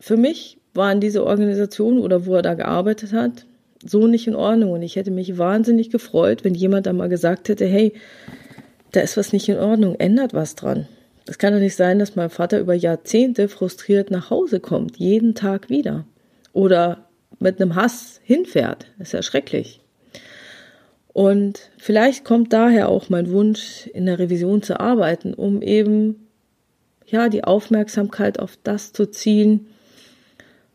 für 0.01 0.17
mich 0.17 0.57
waren 0.73 1.01
diese 1.01 1.27
Organisationen 1.27 1.99
oder 1.99 2.25
wo 2.25 2.37
er 2.37 2.43
da 2.43 2.55
gearbeitet 2.55 3.13
hat, 3.13 3.45
so 3.85 4.07
nicht 4.07 4.27
in 4.27 4.35
Ordnung. 4.35 4.73
Und 4.73 4.83
ich 4.83 4.97
hätte 4.97 5.11
mich 5.11 5.37
wahnsinnig 5.37 5.91
gefreut, 5.91 6.43
wenn 6.43 6.55
jemand 6.55 6.87
da 6.87 6.95
mal 6.95 7.11
gesagt 7.11 7.51
hätte, 7.51 7.67
hey, 7.67 7.93
da 8.93 9.01
ist 9.01 9.19
was 9.19 9.35
nicht 9.35 9.49
in 9.51 9.59
Ordnung, 9.59 9.97
ändert 9.97 10.33
was 10.33 10.55
dran. 10.55 10.89
Es 11.27 11.37
kann 11.37 11.53
doch 11.53 11.61
nicht 11.61 11.77
sein, 11.77 11.99
dass 11.99 12.17
mein 12.17 12.31
Vater 12.31 12.61
über 12.61 12.75
Jahrzehnte 12.75 13.49
frustriert 13.49 14.11
nach 14.11 14.31
Hause 14.31 14.59
kommt, 14.59 14.97
jeden 14.97 15.35
Tag 15.35 15.69
wieder. 15.69 16.07
Oder 16.55 17.10
mit 17.41 17.61
einem 17.61 17.75
Hass 17.75 18.21
hinfährt. 18.23 18.87
Das 18.99 19.09
ist 19.09 19.13
ja 19.13 19.23
schrecklich. 19.23 19.81
Und 21.13 21.71
vielleicht 21.77 22.25
kommt 22.25 22.53
daher 22.53 22.89
auch 22.89 23.09
mein 23.09 23.31
Wunsch, 23.31 23.89
in 23.89 24.07
der 24.07 24.21
Revision 24.21 24.63
zu 24.63 24.79
arbeiten, 24.79 25.35
um 25.35 25.61
eben 25.61 26.29
ja 27.07 27.29
die 27.29 27.43
Aufmerksamkeit 27.43 28.39
auf 28.39 28.57
das 28.63 28.93
zu 28.93 29.11
ziehen, 29.11 29.67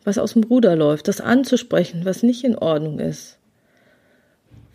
was 0.03 0.17
aus 0.17 0.33
dem 0.33 0.43
Ruder 0.43 0.75
läuft, 0.75 1.07
das 1.07 1.21
anzusprechen, 1.21 2.03
was 2.03 2.21
nicht 2.21 2.43
in 2.43 2.57
Ordnung 2.57 2.99
ist. 2.99 3.37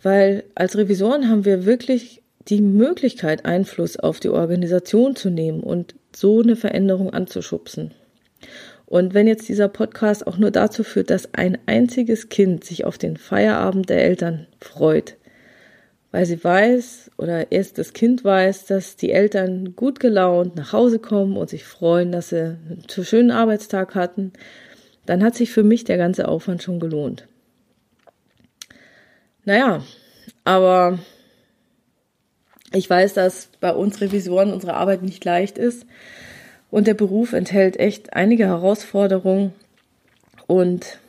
Weil 0.01 0.43
als 0.55 0.75
Revisoren 0.75 1.29
haben 1.29 1.45
wir 1.45 1.65
wirklich 1.65 2.23
die 2.47 2.61
Möglichkeit, 2.61 3.45
Einfluss 3.45 3.97
auf 3.97 4.19
die 4.19 4.29
Organisation 4.29 5.15
zu 5.15 5.29
nehmen 5.29 5.61
und 5.61 5.93
so 6.13 6.41
eine 6.41 6.55
Veränderung 6.55 7.13
anzuschubsen. 7.13 7.91
Und 8.91 9.13
wenn 9.13 9.25
jetzt 9.25 9.47
dieser 9.47 9.69
Podcast 9.69 10.27
auch 10.27 10.37
nur 10.37 10.51
dazu 10.51 10.83
führt, 10.83 11.11
dass 11.11 11.33
ein 11.33 11.57
einziges 11.65 12.27
Kind 12.27 12.65
sich 12.65 12.83
auf 12.83 12.97
den 12.97 13.15
Feierabend 13.15 13.87
der 13.89 14.03
Eltern 14.03 14.47
freut, 14.59 15.15
weil 16.11 16.25
sie 16.25 16.43
weiß 16.43 17.09
oder 17.17 17.53
erst 17.53 17.77
das 17.77 17.93
Kind 17.93 18.25
weiß, 18.25 18.65
dass 18.65 18.97
die 18.97 19.13
Eltern 19.13 19.77
gut 19.77 20.01
gelaunt 20.01 20.57
nach 20.57 20.73
Hause 20.73 20.99
kommen 20.99 21.37
und 21.37 21.49
sich 21.49 21.63
freuen, 21.63 22.11
dass 22.11 22.31
sie 22.31 22.57
einen 22.57 22.83
schönen 22.89 23.31
Arbeitstag 23.31 23.95
hatten, 23.95 24.33
dann 25.05 25.23
hat 25.23 25.35
sich 25.35 25.53
für 25.53 25.63
mich 25.63 25.85
der 25.85 25.95
ganze 25.95 26.27
Aufwand 26.27 26.61
schon 26.61 26.81
gelohnt. 26.81 27.29
Naja, 29.45 29.85
aber 30.43 30.99
ich 32.73 32.89
weiß, 32.89 33.13
dass 33.13 33.47
bei 33.61 33.71
uns 33.71 34.01
Revisoren 34.01 34.51
unsere 34.51 34.73
Arbeit 34.73 35.01
nicht 35.01 35.23
leicht 35.23 35.57
ist. 35.57 35.85
Und 36.71 36.87
der 36.87 36.93
Beruf 36.93 37.33
enthält 37.33 37.77
echt 37.79 38.13
einige 38.13 38.47
Herausforderungen 38.47 39.53
und 40.47 40.99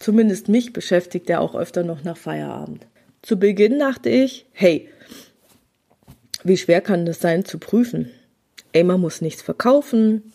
zumindest 0.00 0.48
mich 0.48 0.72
beschäftigt 0.72 1.30
er 1.30 1.40
auch 1.40 1.54
öfter 1.54 1.84
noch 1.84 2.02
nach 2.02 2.16
Feierabend. 2.16 2.84
Zu 3.22 3.38
Beginn 3.38 3.78
dachte 3.78 4.10
ich, 4.10 4.46
hey, 4.52 4.88
wie 6.42 6.56
schwer 6.56 6.80
kann 6.80 7.06
das 7.06 7.20
sein 7.20 7.44
zu 7.44 7.58
prüfen? 7.58 8.10
Ey, 8.72 8.84
man 8.84 9.00
muss 9.00 9.20
nichts 9.20 9.40
verkaufen, 9.40 10.32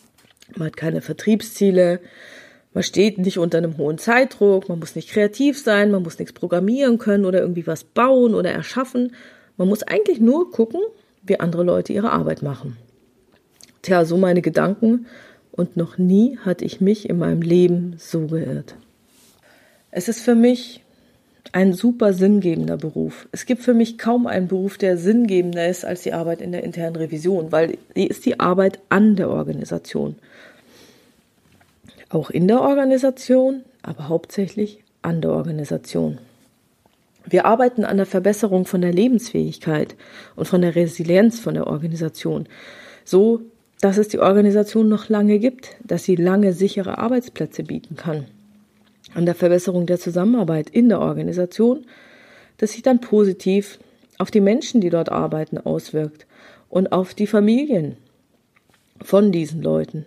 man 0.56 0.68
hat 0.68 0.76
keine 0.76 1.02
Vertriebsziele, 1.02 2.00
man 2.72 2.82
steht 2.82 3.18
nicht 3.18 3.38
unter 3.38 3.58
einem 3.58 3.76
hohen 3.76 3.98
Zeitdruck, 3.98 4.68
man 4.68 4.78
muss 4.78 4.96
nicht 4.96 5.10
kreativ 5.10 5.62
sein, 5.62 5.90
man 5.90 6.02
muss 6.02 6.18
nichts 6.18 6.32
programmieren 6.32 6.98
können 6.98 7.24
oder 7.24 7.40
irgendwie 7.40 7.66
was 7.66 7.84
bauen 7.84 8.34
oder 8.34 8.50
erschaffen. 8.50 9.14
Man 9.56 9.68
muss 9.68 9.84
eigentlich 9.84 10.20
nur 10.20 10.50
gucken, 10.50 10.80
wie 11.22 11.38
andere 11.38 11.62
Leute 11.62 11.92
ihre 11.92 12.10
Arbeit 12.10 12.42
machen. 12.42 12.76
Tja, 13.84 14.06
so 14.06 14.16
meine 14.16 14.40
Gedanken 14.40 15.04
und 15.52 15.76
noch 15.76 15.98
nie 15.98 16.38
hatte 16.38 16.64
ich 16.64 16.80
mich 16.80 17.10
in 17.10 17.18
meinem 17.18 17.42
Leben 17.42 17.96
so 17.98 18.28
geirrt. 18.28 18.76
Es 19.90 20.08
ist 20.08 20.22
für 20.22 20.34
mich 20.34 20.82
ein 21.52 21.74
super 21.74 22.14
sinngebender 22.14 22.78
Beruf. 22.78 23.28
Es 23.30 23.44
gibt 23.44 23.60
für 23.60 23.74
mich 23.74 23.98
kaum 23.98 24.26
einen 24.26 24.48
Beruf, 24.48 24.78
der 24.78 24.96
sinngebender 24.96 25.68
ist 25.68 25.84
als 25.84 26.00
die 26.00 26.14
Arbeit 26.14 26.40
in 26.40 26.52
der 26.52 26.64
internen 26.64 26.96
Revision, 26.96 27.52
weil 27.52 27.76
die 27.94 28.06
ist 28.06 28.24
die 28.24 28.40
Arbeit 28.40 28.78
an 28.88 29.16
der 29.16 29.28
Organisation. 29.28 30.16
Auch 32.08 32.30
in 32.30 32.48
der 32.48 32.62
Organisation, 32.62 33.64
aber 33.82 34.08
hauptsächlich 34.08 34.82
an 35.02 35.20
der 35.20 35.32
Organisation. 35.32 36.16
Wir 37.26 37.44
arbeiten 37.44 37.84
an 37.84 37.98
der 37.98 38.06
Verbesserung 38.06 38.64
von 38.64 38.80
der 38.80 38.94
Lebensfähigkeit 38.94 39.94
und 40.36 40.48
von 40.48 40.62
der 40.62 40.74
Resilienz 40.74 41.38
von 41.38 41.52
der 41.52 41.66
Organisation, 41.66 42.48
so 43.04 43.42
dass 43.84 43.98
es 43.98 44.08
die 44.08 44.18
Organisation 44.18 44.88
noch 44.88 45.10
lange 45.10 45.38
gibt, 45.38 45.76
dass 45.84 46.04
sie 46.04 46.16
lange 46.16 46.54
sichere 46.54 46.96
Arbeitsplätze 46.96 47.64
bieten 47.64 47.96
kann. 47.96 48.24
An 49.12 49.26
der 49.26 49.34
Verbesserung 49.34 49.84
der 49.84 49.98
Zusammenarbeit 49.98 50.70
in 50.70 50.88
der 50.88 51.00
Organisation, 51.00 51.84
das 52.56 52.72
sich 52.72 52.80
dann 52.80 53.02
positiv 53.02 53.78
auf 54.16 54.30
die 54.30 54.40
Menschen, 54.40 54.80
die 54.80 54.88
dort 54.88 55.10
arbeiten, 55.10 55.58
auswirkt 55.58 56.26
und 56.70 56.92
auf 56.92 57.12
die 57.12 57.26
Familien 57.26 57.98
von 59.02 59.32
diesen 59.32 59.60
Leuten. 59.60 60.06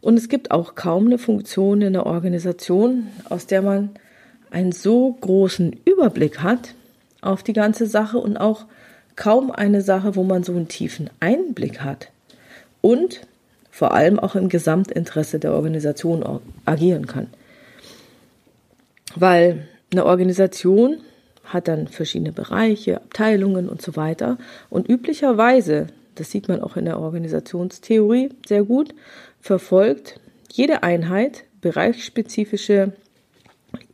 Und 0.00 0.16
es 0.16 0.28
gibt 0.28 0.50
auch 0.50 0.74
kaum 0.74 1.06
eine 1.06 1.18
Funktion 1.18 1.82
in 1.82 1.92
der 1.92 2.04
Organisation, 2.04 3.06
aus 3.28 3.46
der 3.46 3.62
man 3.62 3.90
einen 4.50 4.72
so 4.72 5.12
großen 5.12 5.76
Überblick 5.84 6.42
hat 6.42 6.74
auf 7.20 7.44
die 7.44 7.52
ganze 7.52 7.86
Sache 7.86 8.18
und 8.18 8.36
auch 8.36 8.64
kaum 9.14 9.52
eine 9.52 9.82
Sache, 9.82 10.16
wo 10.16 10.24
man 10.24 10.42
so 10.42 10.50
einen 10.50 10.66
tiefen 10.66 11.10
Einblick 11.20 11.82
hat 11.82 12.10
und 12.80 13.26
vor 13.70 13.92
allem 13.92 14.18
auch 14.18 14.34
im 14.34 14.48
Gesamtinteresse 14.48 15.38
der 15.38 15.52
Organisation 15.52 16.40
agieren 16.64 17.06
kann. 17.06 17.28
Weil 19.14 19.68
eine 19.92 20.06
Organisation 20.06 20.98
hat 21.44 21.68
dann 21.68 21.88
verschiedene 21.88 22.32
Bereiche, 22.32 22.96
Abteilungen 22.96 23.68
und 23.68 23.82
so 23.82 23.96
weiter. 23.96 24.38
Und 24.70 24.88
üblicherweise, 24.88 25.88
das 26.14 26.30
sieht 26.30 26.48
man 26.48 26.62
auch 26.62 26.76
in 26.76 26.86
der 26.86 26.98
Organisationstheorie 26.98 28.30
sehr 28.46 28.64
gut, 28.64 28.94
verfolgt 29.40 30.20
jede 30.52 30.82
Einheit 30.82 31.44
bereichsspezifische 31.60 32.92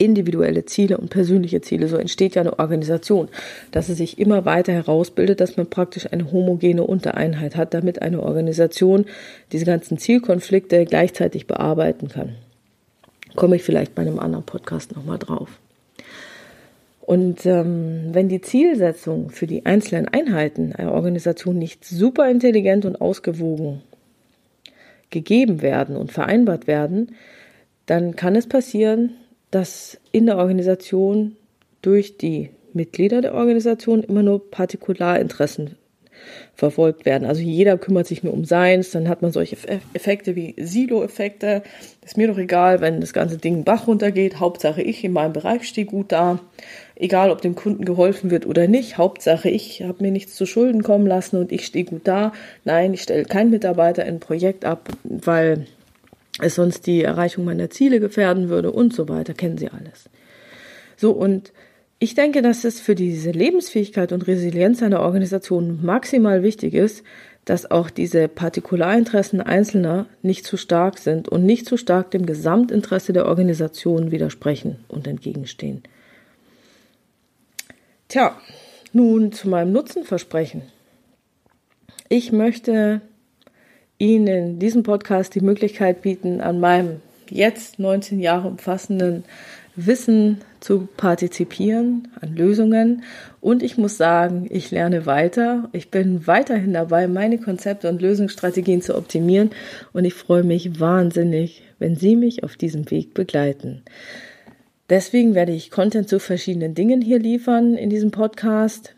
individuelle 0.02 0.64
Ziele 0.64 0.98
und 0.98 1.10
persönliche 1.10 1.60
Ziele. 1.60 1.88
So 1.88 1.96
entsteht 1.96 2.34
ja 2.34 2.42
eine 2.42 2.58
Organisation, 2.58 3.28
dass 3.70 3.88
es 3.88 3.98
sich 3.98 4.18
immer 4.18 4.44
weiter 4.44 4.72
herausbildet, 4.72 5.40
dass 5.40 5.56
man 5.56 5.68
praktisch 5.68 6.12
eine 6.12 6.32
homogene 6.32 6.84
Untereinheit 6.84 7.56
hat, 7.56 7.74
damit 7.74 8.02
eine 8.02 8.22
Organisation 8.22 9.06
diese 9.52 9.64
ganzen 9.64 9.98
Zielkonflikte 9.98 10.84
gleichzeitig 10.84 11.46
bearbeiten 11.46 12.08
kann. 12.08 12.34
Komme 13.34 13.56
ich 13.56 13.62
vielleicht 13.62 13.94
bei 13.94 14.02
einem 14.02 14.18
anderen 14.18 14.44
Podcast 14.44 14.94
nochmal 14.94 15.18
drauf. 15.18 15.48
Und 17.00 17.46
ähm, 17.46 18.10
wenn 18.12 18.28
die 18.28 18.40
Zielsetzungen 18.40 19.30
für 19.30 19.46
die 19.46 19.66
einzelnen 19.66 20.08
Einheiten 20.08 20.72
einer 20.72 20.92
Organisation 20.92 21.58
nicht 21.58 21.84
super 21.84 22.30
intelligent 22.30 22.84
und 22.84 23.00
ausgewogen 23.00 23.82
gegeben 25.10 25.62
werden 25.62 25.96
und 25.96 26.12
vereinbart 26.12 26.66
werden, 26.66 27.14
dann 27.86 28.16
kann 28.16 28.36
es 28.36 28.48
passieren, 28.48 29.14
dass 29.52 30.00
in 30.10 30.26
der 30.26 30.38
Organisation 30.38 31.36
durch 31.82 32.18
die 32.18 32.50
Mitglieder 32.72 33.20
der 33.20 33.34
Organisation 33.34 34.02
immer 34.02 34.24
nur 34.24 34.50
Partikularinteressen 34.50 35.76
verfolgt 36.54 37.04
werden. 37.04 37.26
Also 37.26 37.42
jeder 37.42 37.76
kümmert 37.78 38.06
sich 38.06 38.22
nur 38.22 38.32
um 38.32 38.44
seins, 38.44 38.90
dann 38.92 39.08
hat 39.08 39.22
man 39.22 39.32
solche 39.32 39.56
Effekte 39.92 40.36
wie 40.36 40.54
Silo-Effekte. 40.56 41.62
Ist 42.04 42.16
mir 42.16 42.28
doch 42.28 42.38
egal, 42.38 42.80
wenn 42.80 43.00
das 43.00 43.12
ganze 43.12 43.38
Ding 43.38 43.64
Bach 43.64 43.86
runtergeht. 43.86 44.40
Hauptsache 44.40 44.82
ich 44.82 45.04
in 45.04 45.12
meinem 45.12 45.32
Bereich 45.32 45.64
stehe 45.64 45.86
gut 45.86 46.12
da. 46.12 46.38
Egal, 46.94 47.30
ob 47.30 47.42
dem 47.42 47.54
Kunden 47.54 47.84
geholfen 47.84 48.30
wird 48.30 48.46
oder 48.46 48.68
nicht. 48.68 48.98
Hauptsache 48.98 49.50
ich 49.50 49.82
habe 49.82 50.02
mir 50.02 50.12
nichts 50.12 50.34
zu 50.34 50.46
Schulden 50.46 50.82
kommen 50.82 51.06
lassen 51.06 51.36
und 51.36 51.52
ich 51.52 51.66
stehe 51.66 51.84
gut 51.84 52.02
da. 52.06 52.32
Nein, 52.64 52.94
ich 52.94 53.02
stelle 53.02 53.24
keinen 53.24 53.50
Mitarbeiter 53.50 54.04
in 54.04 54.14
ein 54.14 54.20
Projekt 54.20 54.64
ab, 54.64 54.88
weil 55.02 55.66
es 56.42 56.57
sonst 56.57 56.87
die 56.87 57.02
Erreichung 57.02 57.44
meiner 57.44 57.70
Ziele 57.70 58.00
gefährden 58.00 58.48
würde 58.48 58.72
und 58.72 58.94
so 58.94 59.09
weiter. 59.09 59.35
Kennen 59.35 59.59
Sie 59.59 59.68
alles. 59.68 60.11
So 60.96 61.12
und 61.12 61.52
ich 61.98 62.14
denke, 62.14 62.42
dass 62.42 62.64
es 62.64 62.81
für 62.81 62.96
diese 62.96 63.31
Lebensfähigkeit 63.31 64.11
und 64.11 64.26
Resilienz 64.26 64.83
einer 64.83 65.00
Organisation 65.00 65.78
maximal 65.85 66.42
wichtig 66.42 66.74
ist, 66.74 67.05
dass 67.44 67.70
auch 67.70 67.90
diese 67.90 68.26
Partikularinteressen 68.28 69.40
Einzelner 69.40 70.07
nicht 70.22 70.44
zu 70.44 70.57
stark 70.57 70.98
sind 70.98 71.28
und 71.28 71.44
nicht 71.44 71.66
zu 71.66 71.76
stark 71.76 72.11
dem 72.11 72.26
Gesamtinteresse 72.26 73.12
der 73.12 73.26
Organisation 73.26 74.11
widersprechen 74.11 74.85
und 74.88 75.07
entgegenstehen. 75.07 75.83
Tja, 78.09 78.37
nun 78.92 79.33
zu 79.33 79.48
meinem 79.48 79.72
Nutzenversprechen. 79.72 80.62
Ich 82.09 82.33
möchte 82.33 83.00
Ihnen 84.02 84.26
in 84.26 84.58
diesem 84.58 84.82
Podcast 84.82 85.32
die 85.36 85.40
Möglichkeit 85.40 86.02
bieten, 86.02 86.40
an 86.40 86.58
meinem 86.58 87.00
jetzt 87.30 87.78
19 87.78 88.18
Jahre 88.18 88.48
umfassenden 88.48 89.22
Wissen 89.76 90.40
zu 90.58 90.88
partizipieren, 90.96 92.08
an 92.20 92.34
Lösungen. 92.34 93.04
Und 93.40 93.62
ich 93.62 93.78
muss 93.78 93.96
sagen, 93.96 94.48
ich 94.50 94.72
lerne 94.72 95.06
weiter. 95.06 95.68
Ich 95.72 95.92
bin 95.92 96.26
weiterhin 96.26 96.72
dabei, 96.72 97.06
meine 97.06 97.38
Konzepte 97.38 97.88
und 97.88 98.02
Lösungsstrategien 98.02 98.82
zu 98.82 98.96
optimieren. 98.96 99.50
Und 99.92 100.04
ich 100.04 100.14
freue 100.14 100.42
mich 100.42 100.80
wahnsinnig, 100.80 101.62
wenn 101.78 101.94
Sie 101.94 102.16
mich 102.16 102.42
auf 102.42 102.56
diesem 102.56 102.90
Weg 102.90 103.14
begleiten. 103.14 103.82
Deswegen 104.90 105.36
werde 105.36 105.52
ich 105.52 105.70
Content 105.70 106.08
zu 106.08 106.18
verschiedenen 106.18 106.74
Dingen 106.74 107.00
hier 107.00 107.20
liefern 107.20 107.76
in 107.76 107.88
diesem 107.88 108.10
Podcast, 108.10 108.96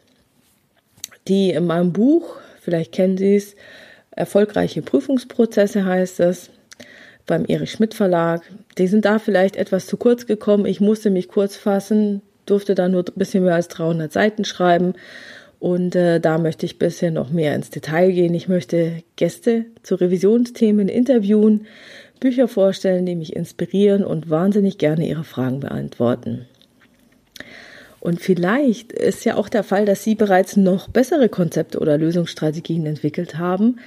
die 1.28 1.50
in 1.50 1.66
meinem 1.66 1.92
Buch, 1.92 2.36
vielleicht 2.62 2.92
kennen 2.92 3.18
Sie 3.18 3.36
es, 3.36 3.54
erfolgreiche 4.16 4.83
Prüfungsprozesse 4.83 5.85
heißt 5.85 6.20
es, 6.20 6.50
beim 7.27 7.44
Erich 7.46 7.72
Schmidt 7.72 7.94
Verlag. 7.94 8.42
Die 8.79 8.87
sind 8.87 9.05
da 9.05 9.18
vielleicht 9.18 9.57
etwas 9.57 9.87
zu 9.87 9.96
kurz 9.96 10.27
gekommen. 10.27 10.66
Ich 10.66 10.81
musste 10.81 11.11
mich 11.11 11.29
kurz 11.29 11.57
fassen, 11.57 12.22
durfte 12.46 12.74
da 12.74 12.88
nur 12.88 13.03
ein 13.03 13.16
bisschen 13.16 13.44
mehr 13.44 13.55
als 13.55 13.68
300 13.68 14.12
Seiten 14.12 14.44
schreiben. 14.44 14.94
Und 15.59 15.96
äh, 15.96 16.20
da 16.20 16.37
möchte 16.38 16.66
ich 16.66 16.74
ein 16.77 16.79
bisschen 16.79 17.14
noch 17.14 17.31
mehr 17.31 17.55
ins 17.55 17.70
Detail 17.70 18.12
gehen. 18.12 18.35
Ich 18.35 18.48
möchte 18.48 19.03
Gäste 19.16 19.64
zu 19.83 19.94
Revisionsthemen 19.94 20.88
interviewen, 20.88 21.66
Bücher 22.20 22.48
vorstellen, 22.48 23.07
die 23.07 23.16
mich 23.16 23.35
inspirieren 23.35 24.05
und 24.05 24.29
wahnsinnig 24.29 24.79
gerne 24.79 25.09
ihre 25.09 25.24
Fragen 25.24 25.61
beantworten. 25.61 26.46
Und 28.04 28.20
vielleicht 28.20 28.92
ist 28.92 29.24
ja 29.24 29.34
auch 29.34 29.48
der 29.48 29.64
Fall, 29.64 29.84
dass 29.84 30.04
Sie 30.04 30.14
bereits 30.14 30.56
noch 30.56 30.88
bessere 30.88 31.28
Konzepte 31.28 31.80
oder 31.80 31.98
Lösungsstrategien 31.98 32.86
entwickelt 32.86 33.38
haben 33.38 33.80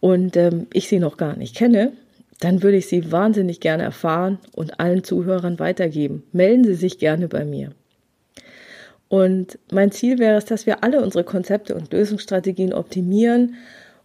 und 0.00 0.36
ähm, 0.36 0.66
ich 0.74 0.88
sie 0.88 0.98
noch 0.98 1.16
gar 1.16 1.36
nicht 1.36 1.56
kenne 1.56 1.92
dann 2.42 2.62
würde 2.64 2.76
ich 2.76 2.88
sie 2.88 3.12
wahnsinnig 3.12 3.60
gerne 3.60 3.84
erfahren 3.84 4.38
und 4.52 4.80
allen 4.80 5.04
Zuhörern 5.04 5.60
weitergeben. 5.60 6.24
Melden 6.32 6.64
Sie 6.64 6.74
sich 6.74 6.98
gerne 6.98 7.28
bei 7.28 7.44
mir. 7.44 7.70
Und 9.08 9.60
mein 9.70 9.92
Ziel 9.92 10.18
wäre 10.18 10.38
es, 10.38 10.44
dass 10.44 10.66
wir 10.66 10.82
alle 10.82 11.02
unsere 11.02 11.22
Konzepte 11.22 11.76
und 11.76 11.92
Lösungsstrategien 11.92 12.72
optimieren 12.72 13.54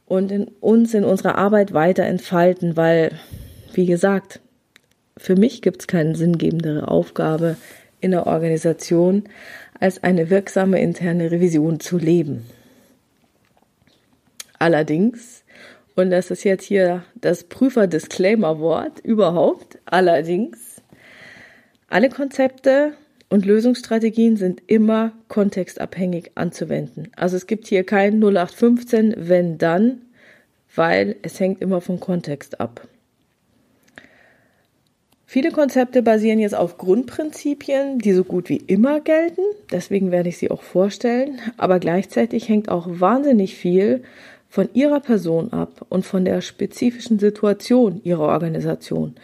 und 0.06 0.32
in 0.32 0.50
uns 0.60 0.94
in 0.94 1.04
unserer 1.04 1.36
Arbeit 1.36 1.74
weiter 1.74 2.04
entfalten, 2.04 2.78
weil, 2.78 3.12
wie 3.74 3.88
gesagt, 3.88 4.40
für 5.18 5.36
mich 5.36 5.64
gibt 5.64 5.82
es 5.82 5.88
keine 5.88 6.16
sinngebendere 6.16 6.88
Aufgabe 6.88 7.56
in 8.00 8.12
der 8.12 8.28
Organisation, 8.28 9.24
als 9.80 10.04
eine 10.04 10.30
wirksame 10.30 10.82
interne 10.82 11.32
Revision 11.32 11.80
zu 11.80 11.98
leben. 11.98 12.46
Allerdings 14.60 15.44
und 15.98 16.12
das 16.12 16.30
ist 16.30 16.44
jetzt 16.44 16.64
hier 16.64 17.04
das 17.16 17.46
Prüfer-Disclaimer-Wort 17.46 19.00
überhaupt. 19.00 19.80
Allerdings, 19.86 20.80
alle 21.90 22.10
Konzepte 22.10 22.94
und 23.30 23.48
Lösungsstrategien 23.48 24.38
sind 24.38 24.62
immer 24.68 25.14
kontextabhängig 25.28 26.34
anzuwenden. 26.36 27.10
Also 27.16 27.36
es 27.36 27.48
gibt 27.48 27.66
hier 27.66 27.84
kein 27.84 28.22
0815, 28.24 29.16
wenn 29.18 29.58
dann, 29.58 30.04
weil 30.76 31.16
es 31.24 31.40
hängt 31.40 31.64
immer 31.64 31.82
vom 31.82 32.00
Kontext 32.00 32.62
ab. 32.62 32.88
Viele 35.30 35.52
Konzepte 35.52 36.04
basieren 36.04 36.40
jetzt 36.40 36.56
auf 36.56 36.78
Grundprinzipien, 36.78 38.00
die 38.00 38.14
so 38.14 38.24
gut 38.24 38.48
wie 38.48 38.64
immer 38.66 39.02
gelten. 39.02 39.42
Deswegen 39.70 40.10
werde 40.10 40.30
ich 40.30 40.38
sie 40.38 40.50
auch 40.50 40.62
vorstellen. 40.62 41.40
Aber 41.58 41.80
gleichzeitig 41.80 42.48
hängt 42.48 42.70
auch 42.70 42.88
wahnsinnig 42.88 43.58
viel 43.58 44.04
von 44.48 44.70
ihrer 44.74 45.02
Person 45.02 45.52
ab 45.52 45.86
und 45.90 46.06
von 46.06 46.24
der 46.24 46.40
spezifischen 46.40 47.20
Situation 47.20 48.00
ihrer 48.06 48.30
Organisation. 48.30 49.16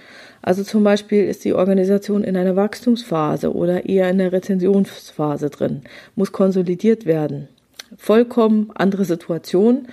Also 0.41 0.63
zum 0.63 0.83
Beispiel 0.83 1.23
ist 1.23 1.45
die 1.45 1.53
Organisation 1.53 2.25
in 2.25 2.35
einer 2.35 2.57
Wachstumsphase 2.57 3.55
oder 3.55 3.85
eher 3.85 4.09
in 4.09 4.17
der 4.17 4.33
Rezensionsphase 4.33 5.49
drin, 5.49 5.83
muss 6.17 6.33
konsolidiert 6.33 7.05
werden. 7.05 7.47
Vollkommen 7.95 8.71
andere 8.75 9.05
Situation 9.05 9.87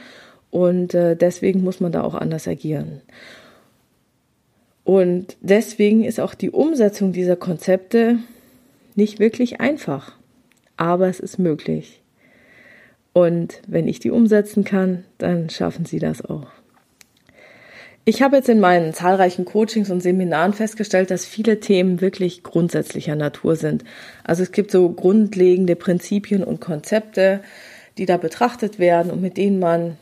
und 0.50 0.92
äh, 0.92 1.14
deswegen 1.14 1.62
muss 1.62 1.78
man 1.78 1.92
da 1.92 2.02
auch 2.02 2.16
anders 2.16 2.48
agieren. 2.48 3.00
Und 4.90 5.36
deswegen 5.40 6.02
ist 6.02 6.18
auch 6.18 6.34
die 6.34 6.50
Umsetzung 6.50 7.12
dieser 7.12 7.36
Konzepte 7.36 8.18
nicht 8.96 9.20
wirklich 9.20 9.60
einfach, 9.60 10.16
aber 10.76 11.06
es 11.06 11.20
ist 11.20 11.38
möglich. 11.38 12.00
Und 13.12 13.62
wenn 13.68 13.86
ich 13.86 14.00
die 14.00 14.10
umsetzen 14.10 14.64
kann, 14.64 15.04
dann 15.18 15.48
schaffen 15.48 15.84
Sie 15.84 16.00
das 16.00 16.24
auch. 16.24 16.48
Ich 18.04 18.20
habe 18.20 18.38
jetzt 18.38 18.48
in 18.48 18.58
meinen 18.58 18.92
zahlreichen 18.92 19.44
Coachings 19.44 19.90
und 19.90 20.00
Seminaren 20.00 20.54
festgestellt, 20.54 21.12
dass 21.12 21.24
viele 21.24 21.60
Themen 21.60 22.00
wirklich 22.00 22.42
grundsätzlicher 22.42 23.14
Natur 23.14 23.54
sind. 23.54 23.84
Also 24.24 24.42
es 24.42 24.50
gibt 24.50 24.72
so 24.72 24.88
grundlegende 24.88 25.76
Prinzipien 25.76 26.42
und 26.42 26.60
Konzepte, 26.60 27.42
die 27.96 28.06
da 28.06 28.16
betrachtet 28.16 28.80
werden 28.80 29.12
und 29.12 29.22
mit 29.22 29.36
denen 29.36 29.60
man 29.60 29.98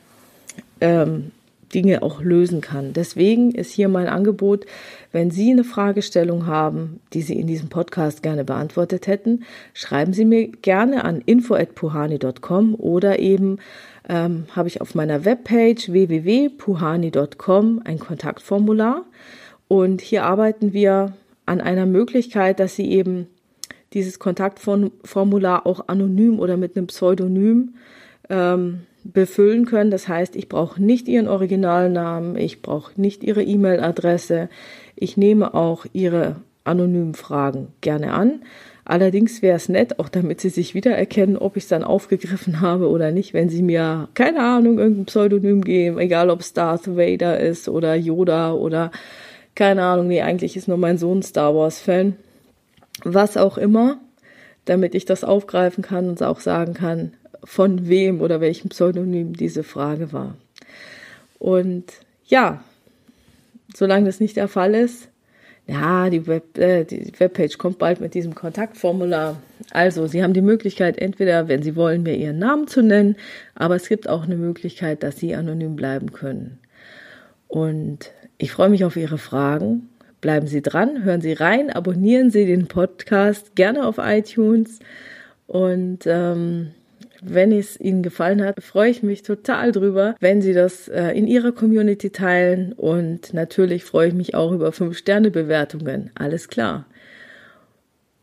ähm, 0.81 1.33
Dinge 1.75 2.03
auch 2.03 2.23
lösen 2.23 2.61
kann. 2.61 2.93
Deswegen 2.93 3.53
ist 3.53 3.73
hier 3.73 3.89
mein 3.89 4.09
Angebot, 4.09 4.67
wenn 5.13 5.31
Sie 5.31 5.51
eine 5.51 5.65
Fragestellung 5.65 6.47
haben, 6.47 7.01
die 7.13 7.23
Sie 7.23 7.39
in 7.39 7.47
diesem 7.47 7.69
Podcast 7.69 8.23
gerne 8.23 8.45
beantwortet 8.45 9.07
hätten, 9.07 9.45
schreiben 9.75 10.13
Sie 10.13 10.25
mir 10.25 10.49
gerne 10.49 11.05
an 11.05 11.23
info@puhani.com 11.25 12.75
oder 12.75 13.19
eben 13.19 13.59
ähm, 14.09 14.45
habe 14.55 14.69
ich 14.69 14.81
auf 14.81 14.95
meiner 14.95 15.25
Webpage 15.25 15.91
www.puhani.com 15.93 17.83
ein 17.85 17.99
Kontaktformular 17.99 19.05
und 19.69 20.01
hier 20.01 20.25
arbeiten 20.25 20.73
wir 20.73 21.13
an 21.47 21.61
einer 21.61 21.87
Möglichkeit, 21.87 22.61
dass 22.61 22.75
Sie 22.75 22.91
eben 22.91 23.27
dieses 23.95 24.19
Kontaktformular 24.19 25.67
auch 25.67 25.89
anonym 25.89 26.39
oder 26.39 26.57
mit 26.57 26.77
einem 26.77 26.87
Pseudonym 26.89 27.75
ähm, 28.29 28.81
befüllen 29.05 29.65
können. 29.67 29.91
Das 29.91 30.09
heißt, 30.09 30.37
ich 30.37 30.49
brauche 30.49 30.83
nicht 30.83 31.09
Ihren 31.09 31.29
Originalnamen, 31.29 32.37
ich 32.37 32.63
brauche 32.63 33.01
nicht 33.01 33.25
Ihre 33.25 33.43
E-Mail-Adresse. 33.43 34.49
Ich 34.97 35.17
nehme 35.17 35.55
auch 35.55 35.87
Ihre 35.93 36.37
anonymen 36.65 37.15
Fragen 37.15 37.69
gerne 37.81 38.13
an. 38.13 38.43
Allerdings 38.85 39.43
wäre 39.43 39.57
es 39.57 39.69
nett, 39.69 39.99
auch 39.99 40.09
damit 40.09 40.41
Sie 40.41 40.49
sich 40.49 40.75
wiedererkennen, 40.75 41.37
ob 41.37 41.57
ich 41.57 41.65
es 41.65 41.69
dann 41.69 41.85
aufgegriffen 41.85 42.61
habe 42.63 42.89
oder 42.89 43.13
nicht, 43.13 43.35
wenn 43.35 43.49
Sie 43.51 43.63
mir, 43.63 44.09
keine 44.15 44.41
Ahnung, 44.41 44.79
irgendein 44.79 45.07
Pseudonym 45.07 45.63
geben, 45.63 45.99
egal 45.99 46.31
ob 46.31 46.41
es 46.41 46.55
Darth 46.55 46.97
Vader 46.97 47.39
ist 47.39 47.69
oder 47.69 47.95
Yoda 47.95 48.53
oder 48.53 48.91
keine 49.55 49.83
Ahnung, 49.83 50.07
nee, 50.07 50.23
eigentlich 50.23 50.57
ist 50.57 50.69
nur 50.69 50.79
mein 50.79 50.99
Sohn 50.99 51.23
Star 51.23 51.55
Wars-Fan. 51.55 52.17
Was 53.05 53.37
auch 53.37 53.59
immer, 53.59 53.99
damit 54.65 54.95
ich 54.95 55.05
das 55.05 55.25
aufgreifen 55.25 55.83
kann 55.83 56.09
und 56.09 56.23
auch 56.23 56.41
sagen 56.41 56.75
kann, 56.75 57.13
von 57.45 57.89
wem 57.89 58.21
oder 58.21 58.41
welchem 58.41 58.69
Pseudonym 58.71 59.35
diese 59.35 59.63
Frage 59.63 60.13
war. 60.13 60.37
Und 61.39 61.85
ja, 62.27 62.63
solange 63.75 64.07
das 64.07 64.21
nicht 64.21 64.37
der 64.37 64.49
Fall 64.49 64.75
ist, 64.75 65.09
ja, 65.67 66.09
die, 66.09 66.27
Web, 66.27 66.57
äh, 66.57 66.85
die 66.85 67.13
Webpage 67.19 67.59
kommt 67.59 67.79
bald 67.79 68.01
mit 68.01 68.15
diesem 68.15 68.35
Kontaktformular. 68.35 69.37
Also, 69.71 70.07
Sie 70.07 70.23
haben 70.23 70.33
die 70.33 70.41
Möglichkeit, 70.41 70.97
entweder, 70.97 71.47
wenn 71.47 71.63
Sie 71.63 71.77
wollen, 71.77 72.03
mir 72.03 72.17
Ihren 72.17 72.39
Namen 72.39 72.69
zu 72.69 72.83
nennen, 72.83 73.17
aber 73.55 73.77
es 73.77 73.87
gibt 73.87 74.09
auch 74.09 74.23
eine 74.23 74.37
Möglichkeit, 74.37 75.03
dass 75.03 75.19
Sie 75.19 75.35
anonym 75.35 75.77
bleiben 75.77 76.13
können. 76.13 76.59
Und 77.49 78.13
ich 78.39 78.51
freue 78.51 78.71
mich 78.71 78.87
auf 78.87 78.97
Ihre 78.97 79.19
Fragen. 79.19 79.91
Bleiben 80.23 80.47
Sie 80.47 80.63
dran, 80.63 81.05
hören 81.05 81.21
Sie 81.21 81.35
rein, 81.35 81.71
abonnieren 81.71 82.31
Sie 82.31 82.47
den 82.47 82.67
Podcast 82.67 83.55
gerne 83.55 83.87
auf 83.87 83.99
iTunes 83.99 84.81
und 85.47 86.01
ähm, 86.07 86.71
wenn 87.23 87.53
es 87.53 87.79
Ihnen 87.81 88.03
gefallen 88.03 88.43
hat, 88.43 88.63
freue 88.63 88.91
ich 88.91 89.03
mich 89.03 89.23
total 89.23 89.73
drüber, 89.73 90.15
wenn 90.21 90.43
Sie 90.43 90.53
das 90.53 90.89
äh, 90.89 91.11
in 91.13 91.27
Ihrer 91.27 91.53
Community 91.53 92.11
teilen. 92.11 92.73
Und 92.73 93.35
natürlich 93.35 93.85
freue 93.85 94.09
ich 94.09 94.15
mich 94.15 94.35
auch 94.35 94.53
über 94.53 94.71
5-Sterne-Bewertungen. 94.71 96.11
Alles 96.15 96.49
klar. 96.49 96.87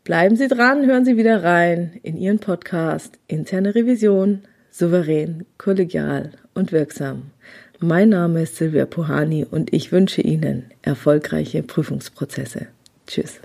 Bleiben 0.04 0.36
Sie 0.36 0.48
dran, 0.48 0.86
hören 0.86 1.04
Sie 1.04 1.16
wieder 1.16 1.42
rein 1.42 1.98
in 2.02 2.16
Ihren 2.16 2.38
Podcast 2.38 3.18
Interne 3.26 3.74
Revision, 3.74 4.42
souverän, 4.70 5.46
kollegial 5.58 6.30
und 6.54 6.70
wirksam. 6.70 7.30
Mein 7.80 8.10
Name 8.10 8.42
ist 8.42 8.56
Silvia 8.56 8.86
Puhani 8.86 9.44
und 9.44 9.72
ich 9.74 9.92
wünsche 9.92 10.22
Ihnen 10.22 10.70
erfolgreiche 10.82 11.62
Prüfungsprozesse. 11.62 12.68
Tschüss. 13.06 13.40